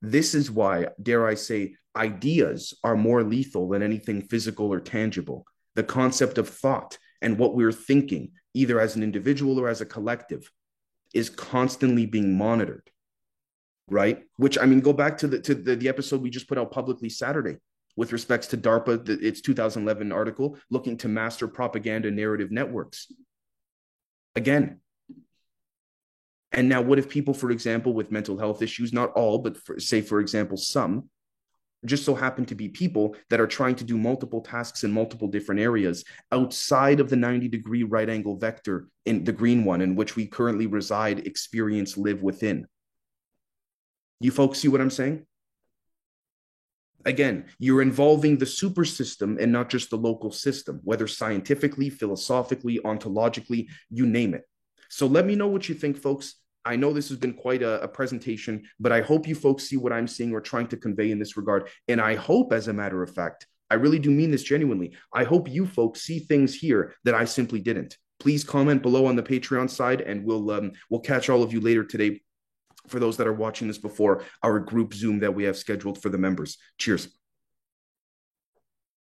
This 0.03 0.35
is 0.35 0.51
why, 0.51 0.89
dare 1.03 1.27
I 1.27 1.35
say, 1.35 1.75
ideas 1.99 2.75
are 2.83 2.97
more 2.97 3.23
lethal 3.23 3.69
than 3.69 3.83
anything 3.83 4.23
physical 4.23 4.73
or 4.73 4.81
tangible. 4.81 5.45
The 5.75 5.83
concept 5.83 6.39
of 6.39 6.49
thought 6.49 6.99
and 7.21 7.39
what 7.39 7.55
we're 7.55 7.73
thinking, 7.73 8.33
either 8.55 8.81
as 8.81 8.97
an 8.97 9.03
individual 9.03 9.59
or 9.59 9.69
as 9.69 9.81
a 9.81 9.87
collective, 9.87 10.51
is 11.15 11.31
constantly 11.31 12.07
being 12.07 12.37
monitored. 12.37 12.91
Right? 13.91 14.23
Which 14.37 14.59
I 14.59 14.67
mean, 14.67 14.81
go 14.81 14.93
back 14.93 15.19
to 15.19 15.27
the 15.27 15.41
to 15.41 15.55
the, 15.55 15.77
the 15.77 15.89
episode 15.89 16.23
we 16.23 16.31
just 16.31 16.49
put 16.49 16.59
out 16.59 16.71
publicly 16.71 17.09
Saturday 17.09 17.57
with 17.97 18.13
respects 18.13 18.47
to 18.49 18.57
DARPA, 18.57 19.05
the, 19.05 19.19
its 19.19 19.41
2011 19.41 20.13
article 20.13 20.59
looking 20.71 20.97
to 20.99 21.09
master 21.09 21.49
propaganda 21.49 22.11
narrative 22.11 22.53
networks. 22.53 23.11
Again, 24.37 24.81
and 26.53 26.69
now, 26.69 26.81
what 26.81 26.99
if 26.99 27.09
people, 27.09 27.35
for 27.35 27.51
example, 27.51 27.93
with 27.93 28.11
mental 28.11 28.39
health 28.39 28.63
issues, 28.63 28.93
not 28.93 29.13
all, 29.13 29.39
but 29.39 29.57
for, 29.57 29.79
say, 29.79 30.01
for 30.01 30.21
example, 30.21 30.57
some, 30.57 31.11
just 31.89 32.05
so 32.05 32.15
happen 32.15 32.45
to 32.47 32.55
be 32.55 32.69
people 32.69 33.17
that 33.31 33.41
are 33.41 33.47
trying 33.47 33.75
to 33.77 33.85
do 33.85 33.97
multiple 33.97 34.41
tasks 34.41 34.85
in 34.85 34.93
multiple 34.93 35.29
different 35.29 35.61
areas 35.61 36.05
outside 36.33 37.01
of 37.01 37.11
the 37.11 37.17
90 37.17 37.49
degree 37.49 37.83
right 37.83 38.09
angle 38.09 38.37
vector 38.37 38.89
in 39.07 39.25
the 39.25 39.33
green 39.33 39.65
one 39.65 39.81
in 39.81 39.97
which 39.97 40.17
we 40.17 40.27
currently 40.27 40.67
reside, 40.67 41.27
experience, 41.27 41.97
live 41.97 42.23
within. 42.23 42.67
You 44.21 44.31
folks 44.31 44.59
see 44.59 44.69
what 44.69 44.81
I'm 44.81 44.91
saying? 44.91 45.27
Again, 47.05 47.47
you're 47.59 47.83
involving 47.83 48.37
the 48.37 48.47
super 48.47 48.85
system 48.85 49.39
and 49.41 49.53
not 49.53 49.71
just 49.71 49.91
the 49.91 49.97
local 49.97 50.33
system, 50.33 50.81
whether 50.83 51.07
scientifically, 51.07 51.91
philosophically, 51.91 52.81
ontologically, 52.85 53.69
you 53.89 54.05
name 54.05 54.35
it. 54.35 54.43
So 54.91 55.07
let 55.07 55.25
me 55.25 55.37
know 55.37 55.47
what 55.47 55.69
you 55.69 55.75
think, 55.75 55.97
folks. 55.97 56.35
I 56.69 56.77
know 56.77 56.93
this 56.93 57.09
has 57.09 57.17
been 57.17 57.33
quite 57.33 57.63
a, 57.63 57.81
a, 57.81 57.89
presentation, 57.89 58.63
but 58.79 58.93
I 58.93 59.01
hope 59.01 59.27
you 59.27 59.35
folks 59.35 59.65
see 59.65 59.79
what 59.79 59.91
I'm 59.91 60.07
seeing 60.07 60.35
or 60.35 60.43
trying 60.43 60.67
to 60.69 60.77
convey 60.77 61.11
in 61.11 61.19
this 61.19 61.35
regard. 61.39 61.71
And 61.89 61.99
I 61.99 62.15
hope, 62.15 62.53
as 62.53 62.69
a 62.69 62.75
matter 62.75 63.03
of 63.03 63.15
fact, 63.15 63.47
I 63.71 63.77
really 63.77 63.99
do 63.99 64.11
mean 64.11 64.31
this 64.31 64.43
genuinely. 64.43 64.95
I 65.15 65.25
hope 65.25 65.49
you 65.49 65.67
folks 65.67 66.03
see 66.03 66.19
things 66.19 66.55
here 66.55 66.95
that 67.05 67.15
I 67.15 67.25
simply 67.25 67.61
didn't. 67.61 67.97
Please 68.21 68.45
comment 68.45 68.83
below 68.83 69.07
on 69.07 69.17
the 69.17 69.23
Patreon 69.23 69.71
side, 69.71 70.03
and 70.03 70.25
we'll 70.25 70.51
um, 70.51 70.73
we'll 70.91 71.01
catch 71.01 71.31
all 71.31 71.43
of 71.43 71.55
you 71.55 71.61
later 71.61 71.85
today. 71.85 72.21
For 72.87 73.01
those 73.01 73.17
that 73.17 73.27
are 73.27 73.35
watching 73.35 73.69
this 73.69 73.79
before 73.79 74.25
our 74.43 74.59
group 74.61 74.95
Zoom 74.95 75.21
that 75.21 75.35
we 75.35 75.45
have 75.45 75.57
scheduled 75.57 76.01
for 76.01 76.09
the 76.11 76.19
members. 76.19 76.59
Cheers. 76.79 77.09